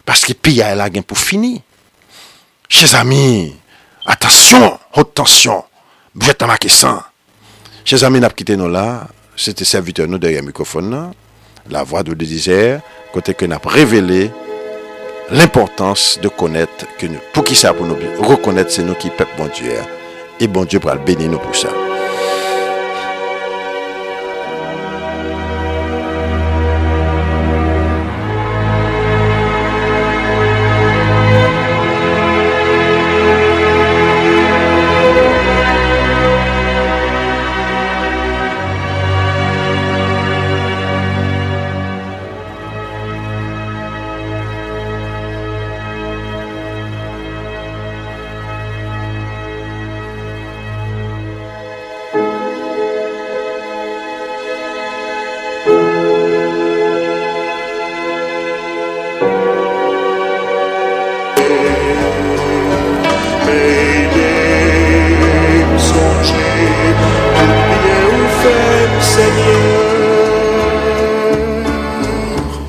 [0.05, 1.61] Parce que pays a là pour finir.
[2.69, 3.55] Chers amis,
[4.05, 5.65] attention, haute tension.
[6.15, 7.11] Vous êtes ça.
[7.87, 9.09] Chers amis, nous avons quitté nous là.
[9.37, 11.13] C'était serviteur nous derrière le microphone
[11.71, 12.83] La voix de désert,
[13.13, 14.31] côté que nous avons révélé
[15.33, 19.09] L'importans de konnet ke nou Pou ki sa pou nou bi Rekonnet se nou ki
[19.17, 21.84] pep bon die E bon die pral beni nou pou sa